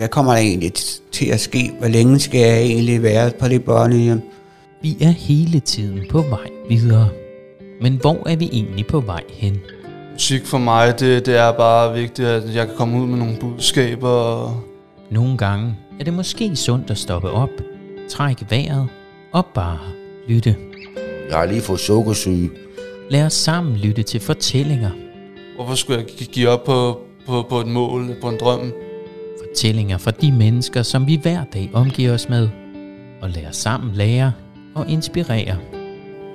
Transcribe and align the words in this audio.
hvad 0.00 0.08
kommer 0.08 0.32
der 0.32 0.38
egentlig 0.40 0.72
til 1.12 1.26
at 1.26 1.40
ske? 1.40 1.72
Hvor 1.78 1.88
længe 1.88 2.18
skal 2.20 2.40
jeg 2.40 2.60
egentlig 2.62 3.02
være 3.02 3.30
på 3.40 3.48
det 3.48 3.64
børnehjem? 3.64 4.20
Vi 4.82 4.96
er 5.00 5.10
hele 5.10 5.60
tiden 5.60 6.00
på 6.10 6.22
vej 6.22 6.48
videre. 6.68 7.08
Men 7.80 7.96
hvor 8.00 8.28
er 8.28 8.36
vi 8.36 8.48
egentlig 8.52 8.86
på 8.86 9.00
vej 9.00 9.22
hen? 9.28 9.58
Musik 10.12 10.46
for 10.46 10.58
mig, 10.58 11.00
det, 11.00 11.26
det 11.26 11.36
er 11.36 11.52
bare 11.52 11.94
vigtigt, 11.94 12.28
at 12.28 12.54
jeg 12.54 12.66
kan 12.66 12.76
komme 12.76 13.00
ud 13.02 13.06
med 13.06 13.18
nogle 13.18 13.36
budskaber. 13.40 14.08
Og 14.08 14.60
Nogle 15.10 15.36
gange 15.38 15.76
er 16.00 16.04
det 16.04 16.14
måske 16.14 16.56
sundt 16.56 16.90
at 16.90 16.98
stoppe 16.98 17.30
op, 17.30 17.48
trække 18.10 18.46
vejret 18.50 18.88
og 19.32 19.46
bare 19.54 19.78
lytte. 20.28 20.56
Jeg 21.30 21.38
har 21.38 21.46
lige 21.46 21.60
fået 21.60 21.80
sukkersyge. 21.80 22.50
Lad 23.10 23.24
os 23.24 23.32
sammen 23.32 23.76
lytte 23.76 24.02
til 24.02 24.20
fortællinger. 24.20 24.90
hvorfor 25.56 25.74
skulle 25.74 25.98
jeg 25.98 26.06
gi- 26.06 26.28
give 26.32 26.48
op 26.48 26.64
på, 26.64 26.98
på, 27.26 27.46
på 27.48 27.60
et 27.60 27.66
mål, 27.66 28.16
på 28.20 28.28
en 28.28 28.36
drøm? 28.40 28.72
Fortællinger 29.50 29.98
fra 29.98 30.10
de 30.10 30.32
mennesker, 30.32 30.82
som 30.82 31.06
vi 31.06 31.16
hver 31.16 31.44
dag 31.44 31.70
omgiver 31.72 32.14
os 32.14 32.28
med. 32.28 32.48
Og 33.22 33.30
os 33.30 33.50
sammen 33.52 33.94
lære 33.94 34.32
og 34.74 34.88
inspirere. 34.88 35.58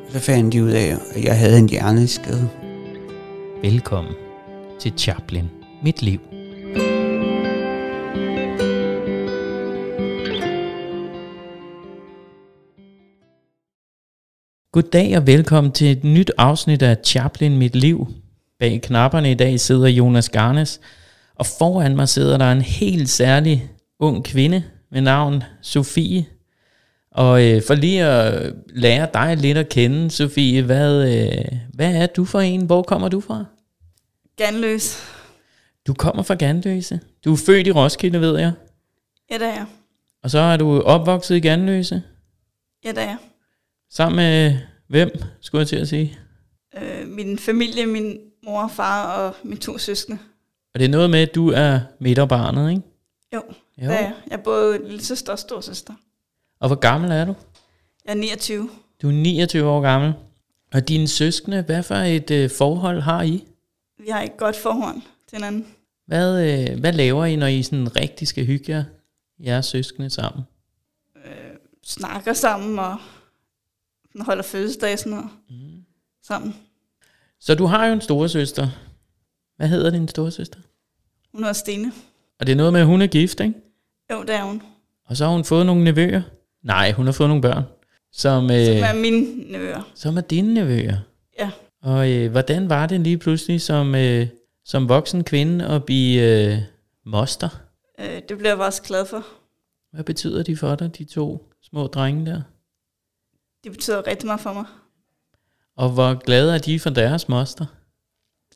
Så 0.10 0.20
fandt 0.20 0.54
de 0.54 0.64
ud 0.64 0.70
af, 0.70 0.96
at 1.16 1.24
jeg 1.24 1.40
havde 1.40 1.60
en 1.60 1.70
hjerneskade. 1.70 2.50
Velkommen 3.62 4.14
til 4.80 4.94
Chaplin. 4.98 5.50
Mit 5.84 6.02
liv. 6.02 6.20
Goddag 14.72 15.18
og 15.18 15.28
velkommen 15.28 15.74
til 15.74 15.92
et 15.92 16.04
nyt 16.04 16.32
afsnit 16.38 16.82
af 16.82 16.98
Chaplin 17.06 17.58
Mit 17.58 17.76
Liv. 17.76 18.08
Bag 18.60 18.82
knapperne 18.82 19.32
i 19.32 19.36
dag 19.36 19.60
sidder 19.60 19.88
Jonas 19.88 20.30
Garnes, 20.30 20.82
og 21.36 21.46
foran 21.46 21.96
mig 21.96 22.10
sidder 22.10 22.38
der 22.38 22.52
en 22.52 22.62
helt 22.62 23.10
særlig 23.10 23.70
ung 24.00 24.24
kvinde 24.24 24.64
med 24.92 25.02
navn 25.02 25.44
Sofie. 25.62 26.26
Og 27.12 27.46
øh, 27.48 27.62
for 27.68 27.74
lige 27.74 28.06
at 28.06 28.54
lære 28.70 29.08
dig 29.14 29.38
lidt 29.38 29.58
at 29.58 29.70
kende, 29.70 30.12
Sofie, 30.12 30.62
hvad, 30.62 31.16
øh, 31.16 31.60
hvad 31.74 31.96
er 31.96 32.08
du 32.08 32.26
for 32.26 32.40
en? 32.40 32.66
Hvor 32.66 32.82
kommer 32.82 33.10
du 33.10 33.22
fra? 33.22 33.46
Ganløs. 34.38 35.04
Du 35.88 35.94
kommer 35.94 36.24
fra 36.24 36.36
Ganløse. 36.36 37.00
Du 37.26 37.34
er 37.34 37.38
født 37.38 37.68
i 37.68 37.72
Roskilde, 37.72 38.22
ved 38.22 38.40
jeg. 38.40 38.52
Ja, 39.32 39.38
der 39.38 39.48
er 39.48 39.54
jeg. 39.54 39.66
Og 40.24 40.30
så 40.30 40.40
er 40.40 40.58
du 40.58 40.82
opvokset 40.82 41.36
i 41.36 41.40
Ganløse. 41.40 42.02
Ja, 42.86 42.92
der 42.92 43.02
er 43.02 43.06
jeg. 43.06 43.18
Sammen 43.92 44.16
med 44.16 44.58
hvem, 44.88 45.10
skulle 45.42 45.60
jeg 45.60 45.68
til 45.68 45.76
at 45.76 45.88
sige? 45.88 46.18
Øh, 46.82 47.08
min 47.08 47.40
familie, 47.40 47.86
min 47.86 48.18
mor 48.44 48.62
og 48.62 48.72
far 48.72 49.14
og 49.14 49.36
mine 49.44 49.60
to 49.60 49.78
søskende. 49.78 50.18
Og 50.76 50.80
det 50.80 50.86
er 50.86 50.90
noget 50.90 51.10
med, 51.10 51.20
at 51.20 51.36
du 51.36 51.50
er 51.52 51.80
midterbarnet, 52.00 52.70
ikke? 52.70 52.82
Jo, 53.34 53.42
Jo. 53.82 53.88
der 53.88 53.94
er 53.94 54.02
jeg. 54.02 54.14
Jeg 54.30 54.38
er 54.40 54.44
både 54.44 54.88
lille 54.88 55.04
søster 55.04 55.32
og 55.32 55.40
stor 55.40 55.62
søster. 55.62 55.94
Og 56.60 56.68
hvor 56.70 56.76
gammel 56.76 57.12
er 57.12 57.26
du? 57.26 57.36
Jeg 58.06 58.12
er 58.12 58.16
29. 58.16 58.70
Du 59.02 59.08
er 59.08 59.12
29 59.12 59.70
år 59.70 59.82
gammel. 59.82 60.14
Og 60.74 60.88
dine 60.88 61.08
søskende, 61.08 61.62
hvad 61.62 61.84
for 61.84 61.96
et 61.96 62.32
øh, 62.32 62.50
forhold 62.50 63.02
har 63.02 63.22
I? 63.24 63.46
Vi 63.98 64.10
har 64.10 64.22
et 64.22 64.38
godt 64.38 64.56
forhold 64.56 64.96
til 65.30 65.36
hinanden. 65.36 65.68
Hvad, 66.08 66.44
øh, 66.70 66.80
hvad 66.80 66.94
laver 66.94 67.26
I, 67.26 67.36
når 67.36 67.48
I 67.48 67.64
sådan 67.64 67.96
rigtig 67.96 68.28
skal 68.28 68.46
hygge 68.46 68.72
jer, 68.72 68.84
jeres 69.40 69.66
søskende 69.66 70.10
sammen? 70.10 70.44
Snakker 71.84 72.34
sammen 72.34 72.80
og 72.80 72.98
holder 74.20 74.44
fødselsdag 74.44 75.00
sådan 75.00 75.12
noget. 75.12 75.30
Mm. 75.50 75.84
Sammen. 76.24 76.56
Så 77.40 77.56
du 77.56 77.66
har 77.66 77.86
jo 77.86 77.94
en 77.94 78.02
storesøster. 78.02 78.68
Hvad 79.58 79.68
hedder 79.68 79.90
din 79.90 80.08
storesøster? 80.08 80.60
Hun 81.32 81.40
hedder 81.44 81.54
Stine. 81.54 81.92
Og 82.40 82.46
det 82.46 82.52
er 82.52 82.56
noget 82.58 82.74
med, 82.74 82.82
at 82.82 82.88
hun 82.88 83.02
er 83.02 83.08
gift, 83.08 83.40
ikke? 83.40 83.54
Jo, 84.12 84.24
der 84.24 84.38
er 84.38 84.44
hun. 84.44 84.62
Og 85.06 85.18
så 85.18 85.26
har 85.26 85.32
hun 85.32 85.44
fået 85.46 85.66
nogle 85.66 85.84
nevøer. 85.84 86.22
Nej, 86.64 86.92
hun 86.92 87.06
har 87.06 87.14
fået 87.14 87.30
nogle 87.30 87.42
børn. 87.42 87.64
Som, 88.12 88.44
øh, 88.44 88.66
Som 88.66 88.76
er 88.76 89.02
mine 89.02 89.52
nevøer. 89.52 89.92
som 89.96 90.18
er 90.18 90.22
dine 90.22 90.54
nevøer. 90.54 90.98
Ja. 91.40 91.52
Og 91.82 92.12
øh, 92.12 92.32
hvordan 92.32 92.70
var 92.70 92.86
det 92.86 93.02
lige 93.02 93.18
pludselig 93.18 93.62
som, 93.62 93.96
øh, 93.96 94.28
som 94.66 94.90
voksen 94.90 95.24
kvinde 95.24 95.66
at 95.68 95.84
blive 95.86 96.22
øh, 96.54 96.58
moster? 97.06 97.50
Øh, 98.00 98.22
det 98.30 98.38
bliver 98.38 98.50
jeg 98.52 98.60
også 98.60 98.84
glad 98.84 99.06
for. 99.06 99.26
Hvad 99.94 100.04
betyder 100.04 100.44
de 100.44 100.58
for 100.58 100.76
dig, 100.76 100.98
de 100.98 101.04
to 101.04 101.50
små 101.62 101.88
drenge 101.88 102.26
der? 102.26 102.42
Det 103.64 103.72
betyder 103.72 104.08
rigtig 104.08 104.26
meget 104.28 104.42
for 104.42 104.54
mig. 104.54 104.66
Og 105.78 105.90
hvor 105.90 106.14
glade 106.14 106.54
er 106.54 106.58
de 106.58 106.80
for 106.80 106.90
deres 106.90 107.30
moster? 107.30 107.66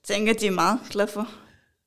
Tænker, 0.08 0.34
de 0.34 0.48
er 0.48 0.52
meget 0.52 0.80
glade 0.92 1.08
for 1.08 1.28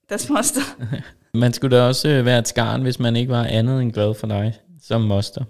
deres 0.09 0.29
moster. 0.31 0.61
Man 1.35 1.53
skulle 1.53 1.77
da 1.77 1.83
også 1.83 2.09
øh, 2.09 2.25
være 2.25 2.39
et 2.39 2.49
skarn, 2.49 2.83
hvis 2.83 2.99
man 2.99 3.17
ikke 3.17 3.33
var 3.33 3.45
andet 3.45 3.83
end 3.83 3.93
glad 3.93 4.15
for 4.15 4.27
dig 4.27 4.55
som 4.83 5.01
moster. 5.01 5.45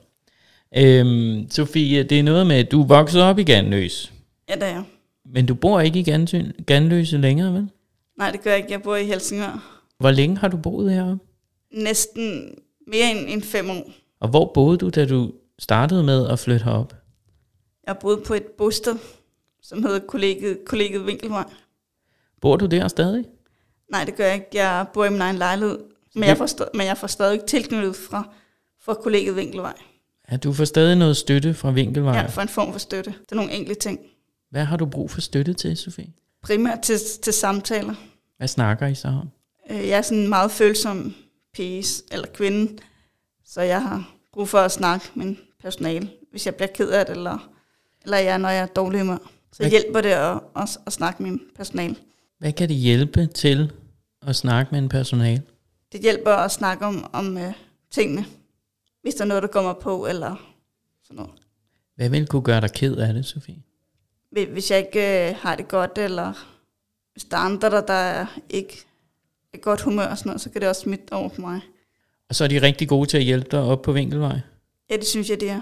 Øhm, 0.76 1.50
Sofie, 1.50 2.02
det 2.02 2.18
er 2.18 2.22
noget 2.22 2.46
med, 2.46 2.56
at 2.56 2.70
du 2.72 2.82
er 2.82 2.86
vokset 2.86 3.22
op 3.22 3.38
i 3.38 3.42
Ganløs. 3.44 4.12
Ja, 4.48 4.54
der 4.54 4.66
er 4.66 4.72
jeg. 4.74 4.84
Men 5.24 5.46
du 5.46 5.54
bor 5.54 5.80
ikke 5.80 5.98
i 6.00 6.02
Gansø- 6.14 6.62
Ganløse 6.66 7.18
længere, 7.18 7.52
vel? 7.52 7.68
Nej, 8.18 8.30
det 8.30 8.42
gør 8.42 8.50
jeg 8.50 8.58
ikke. 8.58 8.72
Jeg 8.72 8.82
bor 8.82 8.96
i 8.96 9.04
Helsingør. 9.04 9.78
Hvor 9.98 10.10
længe 10.10 10.36
har 10.38 10.48
du 10.48 10.56
boet 10.56 10.92
heroppe? 10.92 11.18
Næsten 11.72 12.54
mere 12.86 13.10
end, 13.10 13.28
end 13.28 13.42
fem 13.42 13.70
år. 13.70 13.90
Og 14.20 14.28
hvor 14.28 14.50
boede 14.54 14.78
du, 14.78 14.88
da 14.88 15.06
du 15.06 15.32
startede 15.58 16.02
med 16.02 16.28
at 16.28 16.38
flytte 16.38 16.64
herop? 16.64 16.94
Jeg 17.86 17.96
boede 18.00 18.20
på 18.26 18.34
et 18.34 18.46
bosted, 18.58 18.96
som 19.62 19.82
hedder 19.82 19.98
kollegiet, 19.98 20.58
kollegiet 20.66 21.06
Vinkelvej. 21.06 21.44
Bor 22.42 22.56
du 22.56 22.66
der 22.66 22.88
stadig? 22.88 23.24
Nej, 23.90 24.04
det 24.04 24.16
gør 24.16 24.24
jeg 24.24 24.34
ikke. 24.34 24.46
Jeg 24.54 24.86
bor 24.92 25.04
i 25.04 25.10
min 25.10 25.20
egen 25.20 25.36
lejlighed. 25.36 25.78
Men 26.14 26.24
jeg 26.24 26.36
får, 26.36 26.46
stadig, 26.46 26.70
men 26.74 26.86
jeg 26.86 26.96
får 26.98 27.06
stadig 27.06 27.44
tilknyttet 27.44 27.96
fra, 27.96 28.28
fra 28.84 28.94
kollegiet 28.94 29.36
Vinkelvej. 29.36 29.74
Ja, 30.30 30.36
du 30.36 30.52
får 30.52 30.64
stadig 30.64 30.96
noget 30.96 31.16
støtte 31.16 31.54
fra 31.54 31.70
Vinkelvej. 31.70 32.14
Ja, 32.14 32.26
for 32.26 32.42
en 32.42 32.48
form 32.48 32.72
for 32.72 32.78
støtte. 32.78 33.10
Det 33.10 33.32
er 33.32 33.36
nogle 33.36 33.52
enkelte 33.52 33.80
ting. 33.80 34.00
Hvad 34.50 34.64
har 34.64 34.76
du 34.76 34.86
brug 34.86 35.10
for 35.10 35.20
støtte 35.20 35.52
til, 35.54 35.76
Sofie? 35.76 36.12
Primært 36.42 36.80
til, 36.80 36.98
til 37.22 37.32
samtaler. 37.32 37.94
Hvad 38.36 38.48
snakker 38.48 38.86
I 38.86 38.94
så 38.94 39.08
om? 39.08 39.28
Øh, 39.70 39.88
Jeg 39.88 39.98
er 39.98 40.02
sådan 40.02 40.18
en 40.18 40.28
meget 40.28 40.50
følsom 40.50 41.14
pige 41.54 41.84
eller 42.12 42.26
kvinde, 42.34 42.78
så 43.44 43.60
jeg 43.60 43.82
har 43.82 44.10
brug 44.32 44.48
for 44.48 44.58
at 44.58 44.72
snakke 44.72 45.10
med 45.14 45.26
min 45.26 45.38
personale, 45.62 46.10
hvis 46.30 46.46
jeg 46.46 46.54
bliver 46.54 46.68
ked 46.74 46.88
af 46.88 47.06
det, 47.06 47.16
eller, 47.16 47.50
eller 48.04 48.18
jeg, 48.18 48.38
når 48.38 48.48
jeg 48.48 48.62
er 48.62 48.66
dårlig 48.66 49.00
humør. 49.00 49.30
Så 49.52 49.68
hjælper 49.68 50.00
det 50.00 50.08
at, 50.08 50.40
at, 50.56 50.78
at 50.86 50.92
snakke 50.92 51.22
med 51.22 51.30
min 51.30 51.40
personale. 51.56 51.96
Hvad 52.42 52.52
kan 52.52 52.68
det 52.68 52.76
hjælpe 52.76 53.26
til 53.26 53.72
at 54.26 54.36
snakke 54.36 54.68
med 54.72 54.78
en 54.78 54.88
personal? 54.88 55.42
Det 55.92 56.00
hjælper 56.00 56.30
at 56.30 56.50
snakke 56.52 56.86
om, 56.86 57.10
om 57.12 57.36
uh, 57.36 57.52
tingene, 57.90 58.24
hvis 59.02 59.14
der 59.14 59.24
er 59.24 59.28
noget, 59.28 59.42
der 59.42 59.48
kommer 59.48 59.72
på, 59.72 60.06
eller 60.06 60.54
sådan 61.04 61.16
noget. 61.16 61.32
Hvad 61.96 62.08
vil 62.08 62.26
kunne 62.26 62.42
gøre 62.42 62.60
dig 62.60 62.72
ked 62.72 62.96
af 62.96 63.14
det, 63.14 63.26
Sofie? 63.26 63.62
Hvis- 64.30 64.70
jeg 64.70 64.78
ikke 64.78 65.30
uh, 65.30 65.36
har 65.42 65.56
det 65.56 65.68
godt, 65.68 65.98
eller 65.98 66.32
hvis 67.12 67.24
der 67.24 67.36
er 67.36 67.40
andre, 67.40 67.70
der, 67.70 67.80
der 67.80 67.92
er 67.92 68.26
ikke 68.50 68.84
er 69.54 69.58
godt 69.58 69.80
humør 69.80 70.06
og 70.06 70.18
sådan 70.18 70.28
noget, 70.30 70.40
så 70.40 70.50
kan 70.50 70.60
det 70.60 70.68
også 70.68 70.80
smitte 70.82 71.12
over 71.12 71.28
på 71.28 71.40
mig. 71.40 71.60
Og 72.28 72.34
så 72.34 72.44
er 72.44 72.48
de 72.48 72.62
rigtig 72.62 72.88
gode 72.88 73.08
til 73.08 73.16
at 73.16 73.24
hjælpe 73.24 73.48
dig 73.50 73.60
op 73.62 73.82
på 73.82 73.92
Vinkelvej. 73.92 74.40
Ja, 74.90 74.96
det 74.96 75.06
synes 75.06 75.30
jeg, 75.30 75.40
det 75.40 75.50
er. 75.50 75.60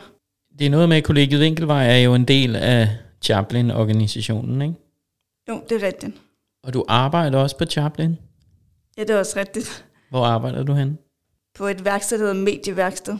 Det 0.59 0.67
er 0.67 0.71
noget 0.71 0.89
med, 0.89 0.97
at 0.97 1.05
kollegiet 1.05 1.41
Vinkelvej 1.41 1.87
er 1.91 1.99
jo 1.99 2.15
en 2.15 2.25
del 2.25 2.57
af 2.57 2.89
Chaplin-organisationen, 3.25 4.63
ikke? 4.63 4.75
Jo, 5.49 5.63
det 5.69 5.83
er 5.83 5.87
rigtigt. 5.87 6.15
Og 6.63 6.75
du 6.75 6.85
arbejder 6.89 7.39
også 7.39 7.59
på 7.59 7.65
Chaplin. 7.65 8.17
Ja, 8.97 9.03
det 9.03 9.11
er 9.11 9.19
også 9.19 9.39
rigtigt. 9.39 9.87
Hvor 10.11 10.25
arbejder 10.25 10.63
du 10.63 10.73
hen? 10.73 10.99
På 11.55 11.67
et 11.67 11.85
værksted, 11.85 12.19
der 12.19 12.25
hedder 12.25 12.45
Medieværksted. 12.45 13.19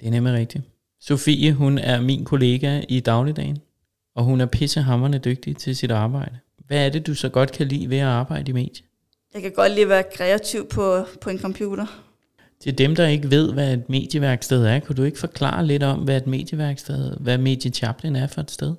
Det 0.00 0.06
er 0.06 0.10
nemlig 0.10 0.34
rigtigt. 0.34 0.64
Sofie, 1.00 1.52
hun 1.52 1.78
er 1.78 2.00
min 2.00 2.24
kollega 2.24 2.82
i 2.88 3.00
dagligdagen, 3.00 3.58
og 4.14 4.24
hun 4.24 4.40
er 4.40 4.46
pissehammerende 4.46 5.18
dygtig 5.18 5.56
til 5.56 5.76
sit 5.76 5.90
arbejde. 5.90 6.38
Hvad 6.66 6.86
er 6.86 6.90
det, 6.90 7.06
du 7.06 7.14
så 7.14 7.28
godt 7.28 7.52
kan 7.52 7.66
lide 7.68 7.90
ved 7.90 7.98
at 7.98 8.06
arbejde 8.06 8.50
i 8.50 8.52
medie? 8.52 8.84
Jeg 9.34 9.42
kan 9.42 9.52
godt 9.52 9.72
lide 9.72 9.82
at 9.82 9.88
være 9.88 10.04
kreativ 10.14 10.68
på, 10.68 11.04
på 11.20 11.30
en 11.30 11.38
computer. 11.38 11.86
Til 12.60 12.78
dem, 12.78 12.94
der 12.94 13.06
ikke 13.06 13.30
ved, 13.30 13.52
hvad 13.52 13.74
et 13.74 13.88
medieværksted 13.88 14.64
er, 14.64 14.80
kunne 14.80 14.96
du 14.96 15.02
ikke 15.02 15.18
forklare 15.18 15.66
lidt 15.66 15.82
om, 15.82 15.98
hvad 15.98 16.16
et 16.16 16.26
medieværksted, 16.26 17.16
hvad 17.20 17.38
Medie 17.38 17.70
Chaplin 17.70 18.16
er 18.16 18.26
for 18.26 18.40
et 18.40 18.50
sted? 18.50 18.74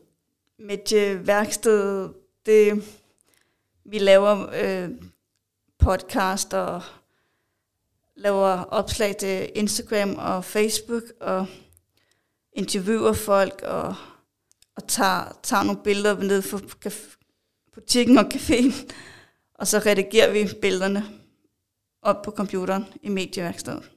Medieværksted, 0.59 2.09
det, 2.45 2.83
vi 3.85 3.99
laver 3.99 4.49
øh, 4.53 4.89
podcast 5.79 6.53
og 6.53 6.81
laver 8.15 8.63
opslag 8.63 9.17
til 9.17 9.49
Instagram 9.55 10.15
og 10.15 10.45
Facebook 10.45 11.03
og 11.21 11.45
interviewer 12.53 13.13
folk 13.13 13.61
og, 13.61 13.95
og 14.75 14.87
tager, 14.87 15.39
tager 15.43 15.63
nogle 15.63 15.81
billeder 15.83 16.23
ned 16.23 16.43
caf- 16.85 17.17
butikken 17.73 18.17
og 18.17 18.25
caféen, 18.33 18.73
og 19.55 19.67
så 19.67 19.79
redigerer 19.79 20.31
vi 20.31 20.49
billederne 20.61 21.05
op 22.01 22.21
på 22.21 22.31
computeren 22.31 22.85
i 23.01 23.09
medieværkstedet. 23.09 23.91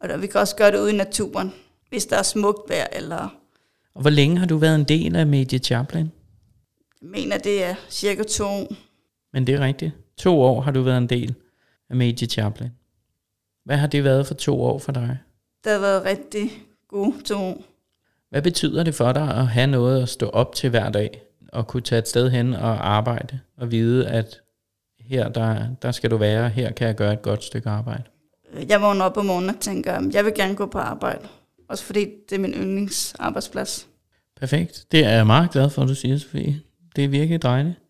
Og 0.00 0.08
der, 0.08 0.16
vi 0.16 0.26
kan 0.26 0.40
også 0.40 0.56
gøre 0.56 0.72
det 0.72 0.78
ude 0.80 0.92
i 0.92 0.96
naturen, 0.96 1.52
hvis 1.88 2.06
der 2.06 2.16
er 2.16 2.22
smukt 2.22 2.68
vejr, 2.70 2.86
eller 2.92 3.28
Og 3.94 4.00
hvor 4.00 4.10
længe 4.10 4.38
har 4.38 4.46
du 4.46 4.56
været 4.56 4.74
en 4.74 4.84
del 4.84 5.16
af 5.16 5.26
Medie 5.26 5.58
Chaplin? 5.58 6.12
jeg 7.02 7.08
mener, 7.10 7.38
det 7.38 7.64
er 7.64 7.74
cirka 7.90 8.22
to 8.22 8.44
år. 8.44 8.72
Men 9.32 9.46
det 9.46 9.54
er 9.54 9.60
rigtigt. 9.60 9.92
To 10.16 10.40
år 10.40 10.60
har 10.60 10.70
du 10.70 10.82
været 10.82 10.98
en 10.98 11.08
del 11.08 11.34
af 11.90 11.96
Medie 11.96 12.28
Chaplin. 12.28 12.70
Hvad 13.64 13.76
har 13.76 13.86
det 13.86 14.04
været 14.04 14.26
for 14.26 14.34
to 14.34 14.62
år 14.62 14.78
for 14.78 14.92
dig? 14.92 15.18
Det 15.64 15.72
har 15.72 15.78
været 15.78 16.04
rigtig 16.04 16.50
gode 16.88 17.22
to 17.24 17.34
år. 17.34 17.62
Hvad 18.30 18.42
betyder 18.42 18.82
det 18.82 18.94
for 18.94 19.12
dig 19.12 19.34
at 19.34 19.46
have 19.46 19.66
noget 19.66 20.02
at 20.02 20.08
stå 20.08 20.28
op 20.28 20.54
til 20.54 20.70
hver 20.70 20.90
dag, 20.90 21.22
og 21.52 21.66
kunne 21.66 21.80
tage 21.80 21.98
et 21.98 22.08
sted 22.08 22.30
hen 22.30 22.54
og 22.54 22.88
arbejde, 22.88 23.38
og 23.56 23.70
vide, 23.70 24.08
at 24.08 24.40
her 25.00 25.28
der, 25.28 25.66
der 25.82 25.92
skal 25.92 26.10
du 26.10 26.16
være, 26.16 26.48
her 26.48 26.72
kan 26.72 26.86
jeg 26.86 26.94
gøre 26.94 27.12
et 27.12 27.22
godt 27.22 27.44
stykke 27.44 27.68
arbejde? 27.68 28.02
Jeg 28.68 28.82
vågner 28.82 29.04
op 29.04 29.16
om 29.16 29.26
morgenen 29.26 29.50
og 29.50 29.60
tænker, 29.60 29.92
at 29.92 30.14
jeg 30.14 30.24
vil 30.24 30.34
gerne 30.34 30.54
gå 30.54 30.66
på 30.66 30.78
arbejde. 30.78 31.28
Også 31.68 31.84
fordi 31.84 32.06
det 32.30 32.36
er 32.36 32.40
min 32.40 32.54
yndlingsarbejdsplads. 32.54 33.88
Perfekt. 34.36 34.86
Det 34.92 35.04
er 35.04 35.10
jeg 35.10 35.26
meget 35.26 35.50
glad 35.50 35.70
for, 35.70 35.82
at 35.82 35.88
du 35.88 35.94
siger, 35.94 36.18
Sofie. 36.18 36.60
Det 36.96 37.04
er 37.04 37.08
virkelig 37.08 37.42
dejligt. 37.42 37.81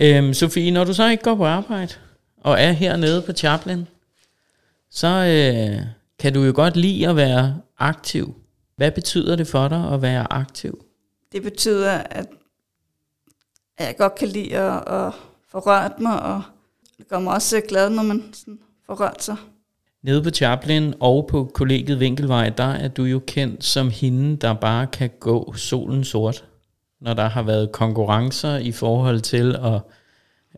Øhm, 0.00 0.34
Sofie, 0.34 0.70
når 0.70 0.84
du 0.84 0.94
så 0.94 1.08
ikke 1.08 1.22
går 1.22 1.34
på 1.34 1.46
arbejde, 1.46 1.94
og 2.36 2.60
er 2.60 2.72
hernede 2.72 3.22
på 3.22 3.32
Chaplin, 3.32 3.86
så 4.90 5.08
øh, 5.08 5.86
kan 6.18 6.34
du 6.34 6.42
jo 6.42 6.52
godt 6.54 6.76
lide 6.76 7.08
at 7.08 7.16
være 7.16 7.60
aktiv. 7.78 8.34
Hvad 8.76 8.90
betyder 8.90 9.36
det 9.36 9.46
for 9.46 9.68
dig 9.68 9.92
at 9.92 10.02
være 10.02 10.32
aktiv? 10.32 10.84
Det 11.32 11.42
betyder, 11.42 11.92
at 11.92 12.26
at 13.76 13.86
jeg 13.86 13.96
godt 13.96 14.14
kan 14.14 14.28
lide 14.28 14.56
at, 14.56 14.76
at 14.76 15.12
få 15.48 15.58
rørt 15.58 16.00
mig, 16.00 16.22
og 16.22 16.42
det 16.98 17.08
gør 17.08 17.18
mig 17.18 17.34
også 17.34 17.60
glad, 17.68 17.90
når 17.90 18.02
man 18.02 18.24
sådan 18.32 18.58
får 18.86 18.94
rørt 18.94 19.22
sig. 19.22 19.36
Nede 20.02 20.22
på 20.22 20.30
Chaplin 20.30 20.94
og 21.00 21.26
på 21.26 21.50
kollegiet 21.54 22.00
Vinkelvej, 22.00 22.48
der 22.48 22.64
er 22.64 22.88
du 22.88 23.04
jo 23.04 23.20
kendt 23.26 23.64
som 23.64 23.90
hende, 23.90 24.36
der 24.36 24.54
bare 24.54 24.86
kan 24.86 25.10
gå 25.20 25.52
solen 25.56 26.04
sort. 26.04 26.44
Når 27.04 27.14
der 27.14 27.28
har 27.28 27.42
været 27.42 27.72
konkurrencer 27.72 28.56
i 28.56 28.72
forhold 28.72 29.20
til 29.20 29.56
at 29.56 29.80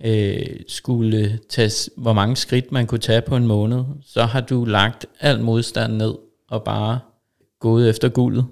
øh, 0.05 0.61
skulle 0.69 1.39
tage, 1.49 1.91
hvor 1.97 2.13
mange 2.13 2.37
skridt 2.37 2.73
man 2.73 2.87
kunne 2.87 2.99
tage 2.99 3.23
på 3.23 3.37
en 3.37 3.47
måned, 3.47 3.85
så 4.07 4.23
har 4.23 4.41
du 4.41 4.65
lagt 4.65 5.07
al 5.21 5.41
modstand 5.41 5.93
ned 5.93 6.15
og 6.49 6.65
bare 6.65 6.99
gået 7.61 7.91
efter 7.91 8.09
guldet, 8.09 8.47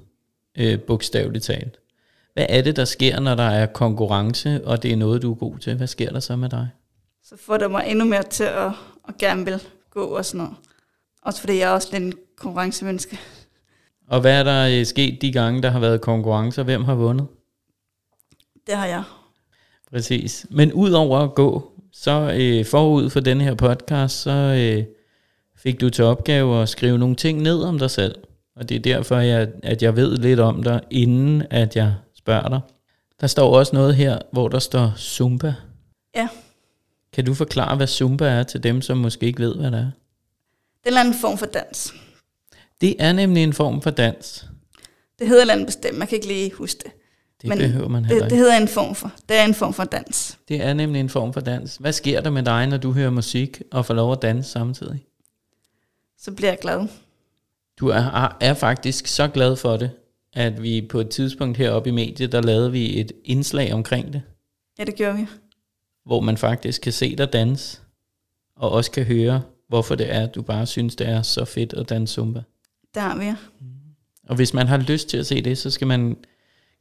øh, 0.59 0.81
bogstaveligt 0.81 1.45
talt. 1.45 1.79
Hvad 2.33 2.47
er 2.49 2.63
det, 2.63 2.77
der 2.77 2.85
sker, 2.85 3.21
når 3.21 3.35
der 3.35 3.43
er 3.43 3.67
konkurrence, 3.67 4.67
og 4.67 4.83
det 4.83 4.93
er 4.93 4.97
noget, 4.97 5.23
du 5.23 5.31
er 5.31 5.37
god 5.37 5.59
til? 5.59 5.77
Hvad 5.77 5.87
sker 5.87 6.11
der 6.11 6.21
så 6.21 6.37
med 6.37 6.49
dig? 6.49 6.69
Så 7.25 7.35
får 7.47 7.57
det 7.57 7.71
mig 7.71 7.85
endnu 7.87 8.05
mere 8.05 8.23
til 8.23 8.45
at, 8.45 8.73
at 9.09 9.19
gerne 9.19 9.45
vil 9.45 9.63
gå 9.91 10.05
og 10.05 10.25
sådan 10.25 10.39
noget. 10.39 10.55
Også 11.23 11.41
fordi 11.41 11.59
jeg 11.59 11.71
er 11.71 11.75
også 11.75 11.89
lidt 11.93 12.03
en 12.03 12.13
konkurrencemenneske. 12.37 13.19
Og 14.09 14.21
hvad 14.21 14.41
er 14.41 14.43
der 14.43 14.79
øh, 14.79 14.87
sket 14.87 15.23
de 15.23 15.33
gange, 15.33 15.63
der 15.63 15.71
har 15.71 15.81
været 15.81 16.01
konkurrencer? 16.01 16.63
Hvem 16.63 16.85
har 16.85 16.95
vundet? 16.95 17.27
Det 18.67 18.77
har 18.77 18.87
jeg. 18.87 19.03
Præcis. 19.91 20.47
Men 20.51 20.73
udover 20.73 21.19
at 21.19 21.35
gå, 21.35 21.73
så 21.93 22.33
øh, 22.37 22.65
forud 22.67 23.11
for 23.11 23.21
den 23.21 23.41
her 23.41 23.55
podcast, 23.55 24.21
så 24.21 24.31
øh, 24.31 24.85
fik 25.57 25.81
du 25.81 25.91
til 25.91 26.05
opgave 26.05 26.63
at 26.63 26.69
skrive 26.69 26.99
nogle 26.99 27.17
ting 27.17 27.43
ned 27.43 27.63
om 27.63 27.79
dig 27.79 27.91
selv. 27.91 28.15
Og 28.57 28.69
det 28.69 28.75
er 28.75 28.81
derfor, 28.81 29.19
jeg, 29.19 29.49
at 29.63 29.83
jeg 29.83 29.97
ved 29.97 30.17
lidt 30.17 30.41
om 30.41 30.63
dig, 30.63 30.81
inden 30.91 31.43
at 31.51 31.77
jeg 31.77 31.95
spørger 32.15 32.49
dig. 32.49 32.61
Der 33.21 33.27
står 33.27 33.59
også 33.59 33.77
noget 33.77 33.95
her, 33.95 34.19
hvor 34.33 34.49
der 34.49 34.59
står 34.59 34.93
Zumba. 34.97 35.55
Ja, 36.15 36.29
Kan 37.13 37.25
du 37.25 37.35
forklare, 37.35 37.77
hvad 37.77 37.87
Zumba 37.87 38.25
er 38.29 38.43
til 38.43 38.63
dem, 38.63 38.83
som 38.83 38.99
måske 38.99 39.27
ikke 39.27 39.43
ved, 39.43 39.55
hvad 39.55 39.71
det 39.71 39.79
er? 39.79 39.91
det 40.85 40.89
er 40.89 40.91
en 40.91 40.97
eller 40.97 41.01
anden 41.01 41.15
form 41.15 41.39
for 41.39 41.47
dans. 41.47 41.95
Det 42.81 42.97
er 42.99 43.13
nemlig 43.13 43.43
en 43.43 43.53
form 43.53 43.83
for 43.83 43.91
dans. 43.91 44.47
Det 45.19 45.29
hedder 45.29 45.53
andet 45.53 45.67
bestemt, 45.67 45.99
man 45.99 46.09
kan 46.09 46.17
ikke 46.17 46.27
lige 46.29 46.53
huske 46.53 46.81
det. 46.85 46.93
Det 47.43 47.49
Men 47.49 47.59
behøver 47.59 47.89
man 47.89 48.05
heller 48.05 48.23
det, 48.23 48.31
det 48.31 48.39
hedder 48.39 48.57
en 48.57 48.69
form 48.69 48.95
for, 48.95 49.13
det 49.29 49.37
er 49.37 49.45
en 49.45 49.55
form 49.55 49.73
for 49.75 49.85
dans. 49.85 50.39
Det 50.49 50.63
er 50.63 50.75
nemlig 50.75 51.01
en 51.01 51.09
form 51.09 51.33
for 51.33 51.41
dans. 51.41 51.77
Hvad 51.77 51.93
sker 51.93 52.21
der 52.21 52.31
med 52.31 52.43
dig, 52.43 52.67
når 52.67 52.77
du 52.77 52.93
hører 52.93 53.11
musik 53.11 53.63
og 53.71 53.87
får 53.87 53.95
lov 53.95 54.13
at 54.13 54.23
danse 54.23 54.51
samtidig? 54.51 55.05
Så 56.19 56.33
bliver 56.33 56.51
jeg 56.51 56.59
glad. 56.61 56.89
Du 57.81 57.89
er, 57.89 58.37
er 58.41 58.55
faktisk 58.55 59.07
så 59.07 59.29
glad 59.29 59.57
for 59.57 59.77
det, 59.77 59.91
at 60.33 60.63
vi 60.63 60.87
på 60.91 61.01
et 61.01 61.09
tidspunkt 61.09 61.57
heroppe 61.59 61.89
i 61.89 61.93
mediet, 61.93 62.33
der 62.33 62.43
lavede 62.43 62.73
vi 62.73 63.01
et 63.01 63.13
indslag 63.25 63.73
omkring 63.73 64.13
det, 64.13 64.23
Ja, 64.79 64.85
det 64.85 64.95
gjorde 64.95 65.17
vi. 65.17 65.27
hvor 66.07 66.21
man 66.21 66.37
faktisk 66.37 66.83
kan 66.83 66.93
se 66.93 67.17
dig 67.17 67.33
danse, 67.33 67.81
og 68.57 68.71
også 68.73 68.91
kan 68.91 69.05
høre, 69.05 69.43
hvorfor 69.69 69.95
det 69.95 70.13
er, 70.15 70.21
at 70.23 70.35
du 70.35 70.43
bare 70.43 70.67
synes, 70.67 70.97
det 70.97 71.09
er 71.09 71.23
så 71.23 71.45
fedt 71.45 71.73
at 71.73 71.89
danse 71.89 72.15
zumba. 72.15 72.43
Det 72.95 73.03
har 73.03 73.17
vi. 73.19 73.33
Og 74.29 74.37
hvis 74.37 74.55
man 74.55 74.67
har 74.67 74.77
lyst 74.79 75.09
til 75.09 75.17
at 75.17 75.27
se 75.27 75.43
det, 75.43 75.59
så 75.59 75.71
skal 75.71 75.87
man, 75.87 76.17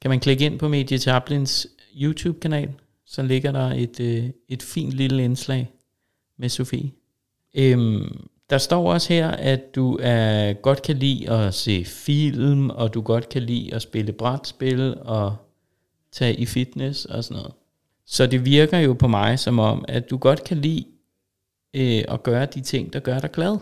kan 0.03 0.09
man 0.09 0.19
klikke 0.19 0.45
ind 0.45 0.59
på 0.59 0.67
Medie 0.67 0.97
Chaplins 0.97 1.67
YouTube-kanal, 1.95 2.69
så 3.05 3.21
ligger 3.21 3.51
der 3.51 3.69
et, 3.69 3.99
øh, 3.99 4.29
et 4.49 4.63
fint 4.63 4.93
lille 4.93 5.23
indslag 5.23 5.71
med 6.37 6.49
Sofie. 6.49 6.91
Øhm, 7.55 8.27
der 8.49 8.57
står 8.57 8.93
også 8.93 9.13
her, 9.13 9.31
at 9.31 9.75
du 9.75 9.99
er, 10.01 10.53
godt 10.53 10.81
kan 10.81 10.97
lide 10.97 11.29
at 11.29 11.53
se 11.53 11.85
film, 11.85 12.69
og 12.69 12.93
du 12.93 13.01
godt 13.01 13.29
kan 13.29 13.41
lide 13.41 13.73
at 13.73 13.81
spille 13.81 14.13
brætspil 14.13 14.95
og 15.01 15.35
tage 16.11 16.35
i 16.35 16.45
fitness 16.45 17.05
og 17.05 17.23
sådan 17.23 17.37
noget. 17.37 17.53
Så 18.05 18.27
det 18.27 18.45
virker 18.45 18.77
jo 18.77 18.93
på 18.93 19.07
mig 19.07 19.39
som 19.39 19.59
om, 19.59 19.85
at 19.87 20.09
du 20.09 20.17
godt 20.17 20.43
kan 20.43 20.57
lide 20.57 20.85
øh, 21.73 22.03
at 22.07 22.23
gøre 22.23 22.45
de 22.45 22.61
ting, 22.61 22.93
der 22.93 22.99
gør 22.99 23.19
dig 23.19 23.31
glad. 23.31 23.57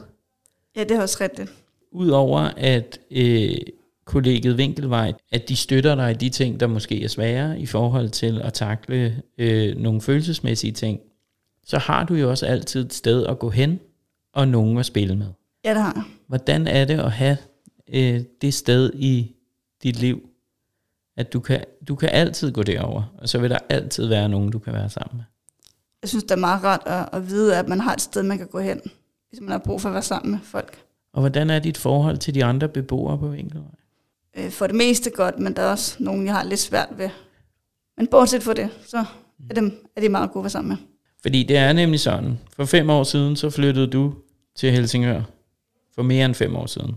Ja, 0.75 0.83
det 0.83 0.91
er 0.91 1.01
også 1.01 1.17
rigtigt. 1.21 1.53
Udover 1.91 2.39
at 2.57 2.99
øh, 3.11 3.57
kollegiet 4.05 4.57
Vinkelvej, 4.57 5.13
at 5.31 5.49
de 5.49 5.55
støtter 5.55 5.95
dig 5.95 6.11
i 6.11 6.13
de 6.13 6.29
ting, 6.29 6.59
der 6.59 6.67
måske 6.67 7.03
er 7.03 7.07
svære 7.07 7.59
i 7.59 7.65
forhold 7.65 8.09
til 8.09 8.41
at 8.41 8.53
takle 8.53 9.21
øh, 9.37 9.77
nogle 9.77 10.01
følelsesmæssige 10.01 10.73
ting, 10.73 10.99
så 11.65 11.77
har 11.77 12.03
du 12.03 12.13
jo 12.13 12.29
også 12.29 12.45
altid 12.45 12.85
et 12.85 12.93
sted 12.93 13.25
at 13.25 13.39
gå 13.39 13.49
hen 13.49 13.79
og 14.33 14.47
nogen 14.47 14.77
at 14.77 14.85
spille 14.85 15.15
med. 15.15 15.27
Ja, 15.65 15.69
det 15.69 15.81
har. 15.81 16.07
Hvordan 16.27 16.67
er 16.67 16.85
det 16.85 16.99
at 16.99 17.11
have 17.11 17.37
øh, 17.93 18.21
det 18.41 18.53
sted 18.53 18.91
i 18.93 19.35
dit 19.83 19.99
liv, 19.99 20.29
at 21.17 21.33
du 21.33 21.39
kan, 21.39 21.63
du 21.87 21.95
kan 21.95 22.09
altid 22.09 22.51
gå 22.51 22.63
derover, 22.63 23.03
og 23.17 23.29
så 23.29 23.39
vil 23.39 23.49
der 23.49 23.59
altid 23.69 24.07
være 24.07 24.29
nogen, 24.29 24.51
du 24.51 24.59
kan 24.59 24.73
være 24.73 24.89
sammen 24.89 25.17
med. 25.17 25.25
Jeg 26.01 26.09
synes, 26.09 26.23
det 26.23 26.31
er 26.31 26.35
meget 26.35 26.63
rart 26.63 26.81
at, 26.85 27.09
at 27.13 27.27
vide, 27.27 27.57
at 27.57 27.67
man 27.67 27.79
har 27.79 27.93
et 27.93 28.01
sted, 28.01 28.23
man 28.23 28.37
kan 28.37 28.47
gå 28.47 28.59
hen, 28.59 28.81
hvis 29.29 29.41
man 29.41 29.51
har 29.51 29.57
brug 29.57 29.81
for 29.81 29.89
at 29.89 29.93
være 29.93 30.03
sammen 30.03 30.31
med 30.31 30.39
folk. 30.43 30.83
Og 31.13 31.19
hvordan 31.19 31.49
er 31.49 31.59
dit 31.59 31.77
forhold 31.77 32.17
til 32.17 32.35
de 32.35 32.45
andre 32.45 32.67
beboere 32.67 33.17
på 33.17 33.27
Vinkelvej? 33.27 33.80
Øh, 34.37 34.49
For 34.51 34.67
det 34.67 34.75
meste 34.75 35.09
godt, 35.09 35.39
men 35.39 35.55
der 35.55 35.61
er 35.61 35.71
også 35.71 35.95
nogen, 35.99 36.25
jeg 36.25 36.33
har 36.33 36.43
lidt 36.43 36.59
svært 36.59 36.89
ved. 36.97 37.09
Men 37.97 38.07
bortset 38.07 38.43
fra 38.43 38.53
det, 38.53 38.69
så 38.85 38.97
er, 39.49 39.53
dem, 39.53 39.87
er 39.95 40.01
de 40.01 40.09
meget 40.09 40.31
gode 40.31 40.41
at 40.41 40.43
være 40.43 40.49
sammen 40.49 40.69
med. 40.69 40.77
Fordi 41.21 41.43
det 41.43 41.57
er 41.57 41.73
nemlig 41.73 41.99
sådan, 41.99 42.39
for 42.55 42.65
fem 42.65 42.89
år 42.89 43.03
siden, 43.03 43.35
så 43.35 43.49
flyttede 43.49 43.87
du 43.87 44.13
til 44.55 44.71
Helsingør. 44.71 45.21
For 45.95 46.01
mere 46.01 46.25
end 46.25 46.35
fem 46.35 46.55
år 46.55 46.65
siden. 46.65 46.95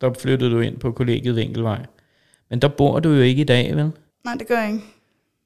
Der 0.00 0.12
flyttede 0.20 0.50
du 0.50 0.60
ind 0.60 0.78
på 0.78 0.92
kollegiet 0.92 1.36
Vinkelvej. 1.36 1.86
Men 2.50 2.62
der 2.62 2.68
bor 2.68 3.00
du 3.00 3.08
jo 3.08 3.20
ikke 3.20 3.40
i 3.40 3.44
dag, 3.44 3.76
vel? 3.76 3.90
Nej, 4.24 4.34
det 4.34 4.46
gør 4.46 4.60
jeg 4.60 4.72
ikke. 4.72 4.84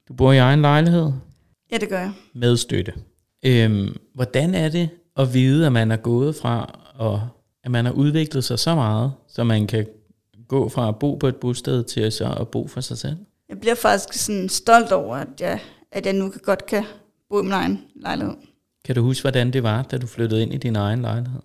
Du 0.07 0.13
bor 0.13 0.31
i 0.31 0.37
egen 0.37 0.61
lejlighed 0.61 1.11
Ja, 1.71 1.77
det 1.77 1.89
gør 1.89 1.99
jeg. 1.99 2.11
med 2.33 2.57
støtte. 2.57 2.93
Øhm, 3.45 3.97
hvordan 4.13 4.53
er 4.53 4.69
det 4.69 4.89
at 5.17 5.33
vide, 5.33 5.65
at 5.65 5.71
man 5.71 5.91
er 5.91 5.97
gået 5.97 6.35
fra, 6.35 6.79
og 6.95 7.27
at 7.63 7.71
man 7.71 7.85
har 7.85 7.91
udviklet 7.91 8.43
sig 8.43 8.59
så 8.59 8.75
meget, 8.75 9.11
så 9.27 9.43
man 9.43 9.67
kan 9.67 9.87
gå 10.47 10.69
fra 10.69 10.87
at 10.87 10.99
bo 10.99 11.15
på 11.15 11.27
et 11.27 11.35
bosted 11.35 11.83
til 11.83 12.11
så 12.11 12.35
at 12.39 12.47
bo 12.47 12.67
for 12.67 12.81
sig 12.81 12.97
selv? 12.97 13.17
Jeg 13.49 13.59
bliver 13.59 13.75
faktisk 13.75 14.25
sådan 14.25 14.49
stolt 14.49 14.91
over, 14.91 15.15
at 15.15 15.27
jeg, 15.39 15.59
at 15.91 16.05
jeg 16.05 16.13
nu 16.13 16.33
godt 16.43 16.65
kan 16.65 16.83
bo 17.29 17.39
i 17.39 17.43
min 17.43 17.51
egen 17.51 17.81
lejlighed. 17.95 18.33
Kan 18.85 18.95
du 18.95 19.01
huske, 19.01 19.23
hvordan 19.23 19.53
det 19.53 19.63
var, 19.63 19.83
da 19.83 19.97
du 19.97 20.07
flyttede 20.07 20.41
ind 20.41 20.53
i 20.53 20.57
din 20.57 20.75
egen 20.75 21.01
lejlighed? 21.01 21.41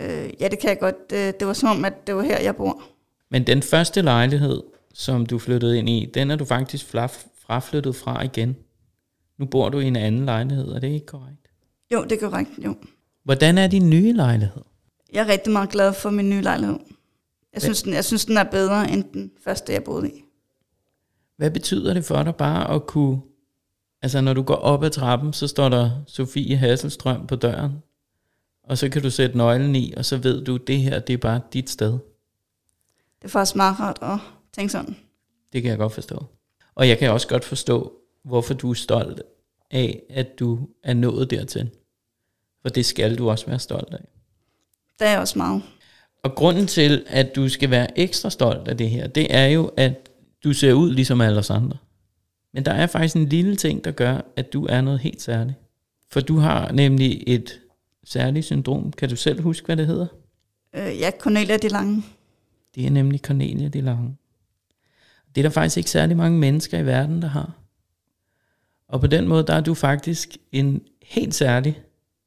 Øh, 0.00 0.30
ja, 0.40 0.48
det 0.48 0.58
kan 0.58 0.70
jeg 0.70 0.78
godt. 0.78 1.10
Det, 1.10 1.40
det 1.40 1.46
var 1.46 1.52
som 1.52 1.68
om, 1.68 1.84
at 1.84 2.06
det 2.06 2.16
var 2.16 2.22
her, 2.22 2.40
jeg 2.40 2.56
bor. 2.56 2.82
Men 3.30 3.46
den 3.46 3.62
første 3.62 4.02
lejlighed, 4.02 4.62
som 4.94 5.26
du 5.26 5.38
flyttede 5.38 5.78
ind 5.78 5.88
i, 5.88 6.10
den 6.14 6.30
er 6.30 6.36
du 6.36 6.44
faktisk 6.44 6.86
fraflyttet 7.46 7.96
fra 7.96 8.22
igen. 8.22 8.56
Nu 9.38 9.46
bor 9.46 9.68
du 9.68 9.78
i 9.78 9.84
en 9.84 9.96
anden 9.96 10.24
lejlighed, 10.24 10.68
er 10.68 10.78
det 10.78 10.88
ikke 10.88 11.06
korrekt? 11.06 11.50
Jo, 11.92 12.04
det 12.04 12.12
er 12.12 12.28
korrekt, 12.28 12.50
jo. 12.64 12.74
Hvordan 13.24 13.58
er 13.58 13.66
din 13.66 13.90
nye 13.90 14.12
lejlighed? 14.12 14.62
Jeg 15.12 15.20
er 15.20 15.28
rigtig 15.28 15.52
meget 15.52 15.70
glad 15.70 15.92
for 15.92 16.10
min 16.10 16.30
nye 16.30 16.42
lejlighed. 16.42 16.76
Jeg 17.52 17.62
synes, 17.62 17.82
den, 17.82 17.92
jeg 17.92 18.04
synes, 18.04 18.24
den 18.24 18.36
er 18.36 18.44
bedre 18.44 18.90
end 18.90 19.04
den 19.12 19.30
første, 19.44 19.72
jeg 19.72 19.84
boede 19.84 20.10
i. 20.10 20.24
Hvad 21.36 21.50
betyder 21.50 21.94
det 21.94 22.04
for 22.04 22.22
dig 22.22 22.36
bare 22.36 22.74
at 22.74 22.86
kunne... 22.86 23.20
Altså 24.02 24.20
når 24.20 24.34
du 24.34 24.42
går 24.42 24.54
op 24.54 24.82
ad 24.82 24.90
trappen, 24.90 25.32
så 25.32 25.46
står 25.46 25.68
der 25.68 25.90
Sofie 26.06 26.56
Hasselstrøm 26.56 27.26
på 27.26 27.36
døren. 27.36 27.72
Og 28.62 28.78
så 28.78 28.88
kan 28.88 29.02
du 29.02 29.10
sætte 29.10 29.36
nøglen 29.36 29.76
i, 29.76 29.94
og 29.96 30.04
så 30.04 30.16
ved 30.16 30.44
du, 30.44 30.54
at 30.54 30.60
det 30.66 30.78
her 30.78 30.98
det 30.98 31.12
er 31.12 31.18
bare 31.18 31.40
dit 31.52 31.70
sted. 31.70 31.92
Det 31.92 33.24
er 33.24 33.28
faktisk 33.28 33.56
meget 33.56 33.80
rart 33.80 33.98
at 34.02 34.18
tænke 34.52 34.72
sådan. 34.72 34.96
Det 35.52 35.62
kan 35.62 35.70
jeg 35.70 35.78
godt 35.78 35.92
forstå. 35.92 36.24
Og 36.74 36.88
jeg 36.88 36.98
kan 36.98 37.10
også 37.10 37.28
godt 37.28 37.44
forstå, 37.44 37.92
hvorfor 38.22 38.54
du 38.54 38.70
er 38.70 38.74
stolt 38.74 39.22
af, 39.70 40.02
at 40.10 40.38
du 40.38 40.68
er 40.82 40.94
nået 40.94 41.30
dertil. 41.30 41.70
For 42.62 42.68
det 42.68 42.86
skal 42.86 43.18
du 43.18 43.30
også 43.30 43.46
være 43.46 43.58
stolt 43.58 43.94
af. 43.94 44.04
Det 44.98 45.06
er 45.06 45.10
jeg 45.10 45.20
også 45.20 45.38
meget. 45.38 45.62
Og 46.22 46.34
grunden 46.34 46.66
til, 46.66 47.04
at 47.06 47.36
du 47.36 47.48
skal 47.48 47.70
være 47.70 47.98
ekstra 47.98 48.30
stolt 48.30 48.68
af 48.68 48.76
det 48.76 48.90
her, 48.90 49.06
det 49.06 49.34
er 49.34 49.46
jo, 49.46 49.70
at 49.76 50.08
du 50.44 50.52
ser 50.52 50.72
ud 50.72 50.92
ligesom 50.92 51.20
alle 51.20 51.38
os 51.38 51.50
andre. 51.50 51.76
Men 52.54 52.64
der 52.64 52.72
er 52.72 52.86
faktisk 52.86 53.16
en 53.16 53.28
lille 53.28 53.56
ting, 53.56 53.84
der 53.84 53.90
gør, 53.90 54.20
at 54.36 54.52
du 54.52 54.66
er 54.66 54.80
noget 54.80 55.00
helt 55.00 55.22
særligt. 55.22 55.56
For 56.10 56.20
du 56.20 56.38
har 56.38 56.72
nemlig 56.72 57.24
et 57.26 57.60
særligt 58.04 58.46
syndrom. 58.46 58.92
Kan 58.92 59.08
du 59.08 59.16
selv 59.16 59.42
huske, 59.42 59.66
hvad 59.66 59.76
det 59.76 59.86
hedder? 59.86 60.06
Øh, 60.74 61.00
ja, 61.00 61.10
Cornelia 61.18 61.56
de 61.56 61.68
Lange. 61.68 62.02
Det 62.74 62.86
er 62.86 62.90
nemlig 62.90 63.20
Cornelia 63.20 63.68
de 63.68 63.80
Lange. 63.80 64.16
Det 65.34 65.40
er 65.40 65.42
der 65.42 65.50
faktisk 65.50 65.76
ikke 65.76 65.90
særlig 65.90 66.16
mange 66.16 66.38
mennesker 66.38 66.78
i 66.78 66.86
verden, 66.86 67.22
der 67.22 67.28
har. 67.28 67.52
Og 68.88 69.00
på 69.00 69.06
den 69.06 69.28
måde, 69.28 69.46
der 69.46 69.54
er 69.54 69.60
du 69.60 69.74
faktisk 69.74 70.36
en 70.52 70.82
helt 71.02 71.34
særlig 71.34 71.80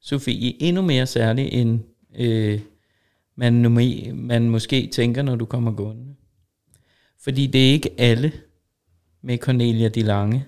Sofie, 0.04 0.64
endnu 0.64 0.82
mere 0.82 1.06
særlig 1.06 1.54
end 1.54 1.80
øh, 2.16 2.60
man, 3.36 3.72
man 4.14 4.50
måske 4.50 4.90
tænker, 4.94 5.22
når 5.22 5.36
du 5.36 5.46
kommer 5.46 5.72
gående. 5.72 6.16
Fordi 7.20 7.48
det 7.48 7.68
er 7.68 7.72
ikke 7.72 7.90
alle 7.98 8.32
med 9.22 9.38
Cornelia 9.38 9.88
de 9.88 10.02
Lange, 10.02 10.46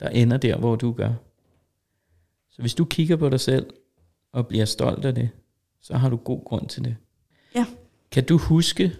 der 0.00 0.08
ender 0.08 0.36
der, 0.36 0.56
hvor 0.56 0.76
du 0.76 0.92
gør. 0.92 1.14
Så 2.50 2.62
hvis 2.62 2.74
du 2.74 2.84
kigger 2.84 3.16
på 3.16 3.28
dig 3.28 3.40
selv 3.40 3.66
og 4.32 4.46
bliver 4.46 4.64
stolt 4.64 5.04
af 5.04 5.14
det, 5.14 5.30
så 5.80 5.96
har 5.96 6.08
du 6.08 6.16
god 6.16 6.44
grund 6.44 6.68
til 6.68 6.84
det. 6.84 6.96
Ja. 7.54 7.66
Kan 8.10 8.24
du 8.24 8.38
huske, 8.38 8.92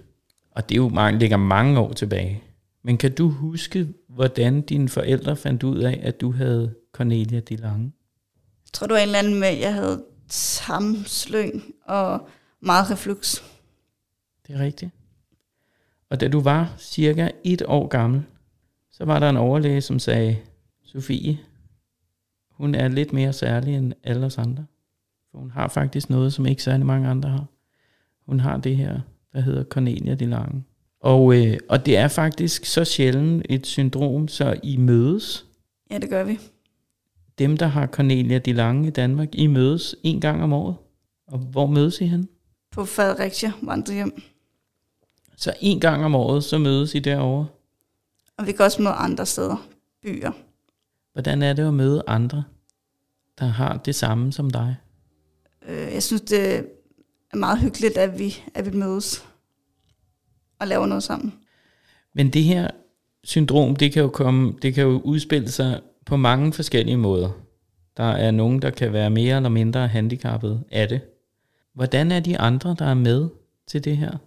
og 0.51 0.69
det 0.69 0.75
er 0.75 0.77
jo 0.77 0.89
mange, 0.89 1.19
ligger 1.19 1.37
mange 1.37 1.81
år 1.81 1.93
tilbage, 1.93 2.43
men 2.83 2.99
kan 2.99 3.15
du 3.15 3.29
huske, 3.29 3.89
hvordan 4.09 4.63
dine 4.63 4.89
forældre 4.89 5.37
fandt 5.37 5.63
ud 5.63 5.79
af, 5.79 6.01
at 6.03 6.21
du 6.21 6.33
havde 6.33 6.75
Cornelia 6.93 7.41
de 7.41 7.57
Lange? 7.57 7.93
Jeg 8.65 8.73
tror, 8.73 8.87
du 8.87 8.95
var 8.95 9.01
en 9.01 9.07
eller 9.07 9.19
anden 9.19 9.41
med, 9.41 9.49
jeg 9.49 9.75
havde 9.75 10.05
tamslyng 10.29 11.75
og 11.87 12.29
meget 12.61 12.91
reflux. 12.91 13.43
Det 14.47 14.55
er 14.55 14.59
rigtigt. 14.59 14.91
Og 16.11 16.21
da 16.21 16.29
du 16.29 16.41
var 16.41 16.75
cirka 16.79 17.29
et 17.45 17.63
år 17.67 17.89
gammel, 17.89 18.23
så 18.91 19.05
var 19.05 19.19
der 19.19 19.31
en 19.31 19.37
overlæge, 19.37 19.81
som 19.81 19.99
sagde, 19.99 20.37
Sofie, 20.85 21.39
hun 22.51 22.75
er 22.75 22.89
lidt 22.89 23.13
mere 23.13 23.33
særlig 23.33 23.75
end 23.75 23.93
alle 24.05 24.27
os 24.27 24.39
andre. 24.39 24.67
For 25.31 25.39
hun 25.39 25.51
har 25.51 25.69
faktisk 25.69 26.11
noget, 26.11 26.33
som 26.33 26.47
ikke 26.47 26.63
særlig 26.63 26.87
mange 26.87 27.09
andre 27.09 27.29
har. 27.29 27.47
Hun 28.27 28.41
har 28.41 28.57
det 28.57 28.77
her, 28.77 29.01
der 29.33 29.41
hedder 29.41 29.65
Cornelia 29.65 30.15
de 30.15 30.27
Lange. 30.27 30.65
Og, 31.01 31.37
øh, 31.37 31.59
og 31.69 31.87
det 31.87 31.97
er 31.97 32.09
faktisk 32.09 32.65
så 32.65 32.85
sjældent 32.85 33.47
et 33.49 33.67
syndrom, 33.67 34.29
så 34.29 34.61
I 34.63 34.77
mødes. 34.77 35.47
Ja, 35.91 35.99
det 35.99 36.11
gør 36.11 36.25
vi. 36.25 36.39
Dem, 37.39 37.57
der 37.57 37.67
har 37.67 37.87
Cornelia 37.87 38.39
de 38.39 38.53
Lange 38.53 38.89
i 38.89 38.91
Danmark, 38.91 39.29
I 39.33 39.47
mødes 39.47 39.97
en 40.03 40.21
gang 40.21 40.43
om 40.43 40.53
året. 40.53 40.77
Og 41.27 41.39
hvor 41.39 41.67
mødes 41.67 42.01
I 42.01 42.07
hen? 42.07 42.29
På 42.79 42.85
Fredericia 42.85 43.53
vandrehjem. 43.63 44.23
Så 45.37 45.55
en 45.61 45.81
gang 45.81 46.05
om 46.05 46.15
året, 46.15 46.45
så 46.45 46.59
mødes 46.59 46.95
I 46.95 46.99
derovre. 46.99 47.47
Og 48.37 48.47
vi 48.47 48.53
kan 48.53 48.65
også 48.65 48.83
møde 48.83 48.95
andre 48.95 49.27
steder, 49.27 49.69
byer. 50.03 50.33
Hvordan 51.13 51.43
er 51.43 51.53
det 51.53 51.67
at 51.67 51.75
møde 51.75 52.03
andre, 52.07 52.45
der 53.39 53.47
har 53.47 53.77
det 53.77 53.95
samme 53.95 54.33
som 54.33 54.51
dig? 54.51 54.77
Øh, 55.69 55.93
jeg 55.93 56.03
synes, 56.03 56.23
det 56.23 56.57
er 57.31 57.37
meget 57.37 57.59
hyggeligt, 57.59 57.97
at 57.97 58.19
vi, 58.19 58.37
at 58.55 58.73
vi 58.73 58.77
mødes 58.77 59.25
og 60.59 60.67
laver 60.67 60.87
noget 60.87 61.03
sammen. 61.03 61.35
Men 62.15 62.33
det 62.33 62.45
her 62.45 62.71
syndrom, 63.25 63.77
det 63.77 63.93
kan 63.93 64.03
jo 64.03 64.09
komme, 64.09 64.55
det 64.63 64.75
kan 64.75 64.85
jo 64.85 65.01
udspille 65.05 65.51
sig 65.51 65.81
på 66.07 66.17
mange 66.17 66.53
forskellige 66.53 66.97
måder. 66.97 67.31
Der 67.97 68.11
er 68.11 68.31
nogen, 68.31 68.63
der 68.63 68.71
kan 68.71 68.93
være 68.93 69.11
mere 69.11 69.37
eller 69.37 69.49
mindre 69.49 69.89
handicappet 69.89 70.65
af 70.71 70.89
det. 70.89 71.01
Hvordan 71.79 72.13
er 72.13 72.21
de 72.21 72.39
andre, 72.39 72.77
der 72.79 72.85
er 72.85 72.95
med 72.95 73.29
til 73.67 73.85
det 73.85 73.97
her 73.97 74.19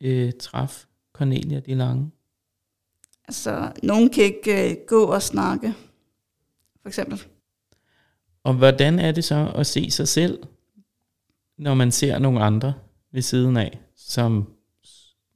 øh, 0.00 0.32
træf, 0.40 0.84
Cornelia 1.12 1.60
de 1.60 1.74
Lange? 1.74 2.10
Altså, 3.28 3.72
nogen 3.82 4.10
kan 4.10 4.24
ikke 4.24 4.70
øh, 4.70 4.76
gå 4.86 5.04
og 5.04 5.22
snakke, 5.22 5.74
for 6.82 6.88
eksempel. 6.88 7.22
Og 8.42 8.54
hvordan 8.54 8.98
er 8.98 9.12
det 9.12 9.24
så 9.24 9.52
at 9.54 9.66
se 9.66 9.90
sig 9.90 10.08
selv, 10.08 10.42
når 11.58 11.74
man 11.74 11.92
ser 11.92 12.18
nogle 12.18 12.40
andre 12.40 12.74
ved 13.12 13.22
siden 13.22 13.56
af, 13.56 13.80
som 13.96 14.52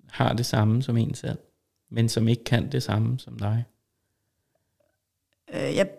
har 0.08 0.32
det 0.32 0.46
samme 0.46 0.82
som 0.82 0.96
en 0.96 1.14
selv, 1.14 1.38
men 1.90 2.08
som 2.08 2.28
ikke 2.28 2.44
kan 2.44 2.72
det 2.72 2.82
samme 2.82 3.18
som 3.18 3.38
dig? 3.38 3.64
Øh, 5.54 5.76
jeg 5.76 5.90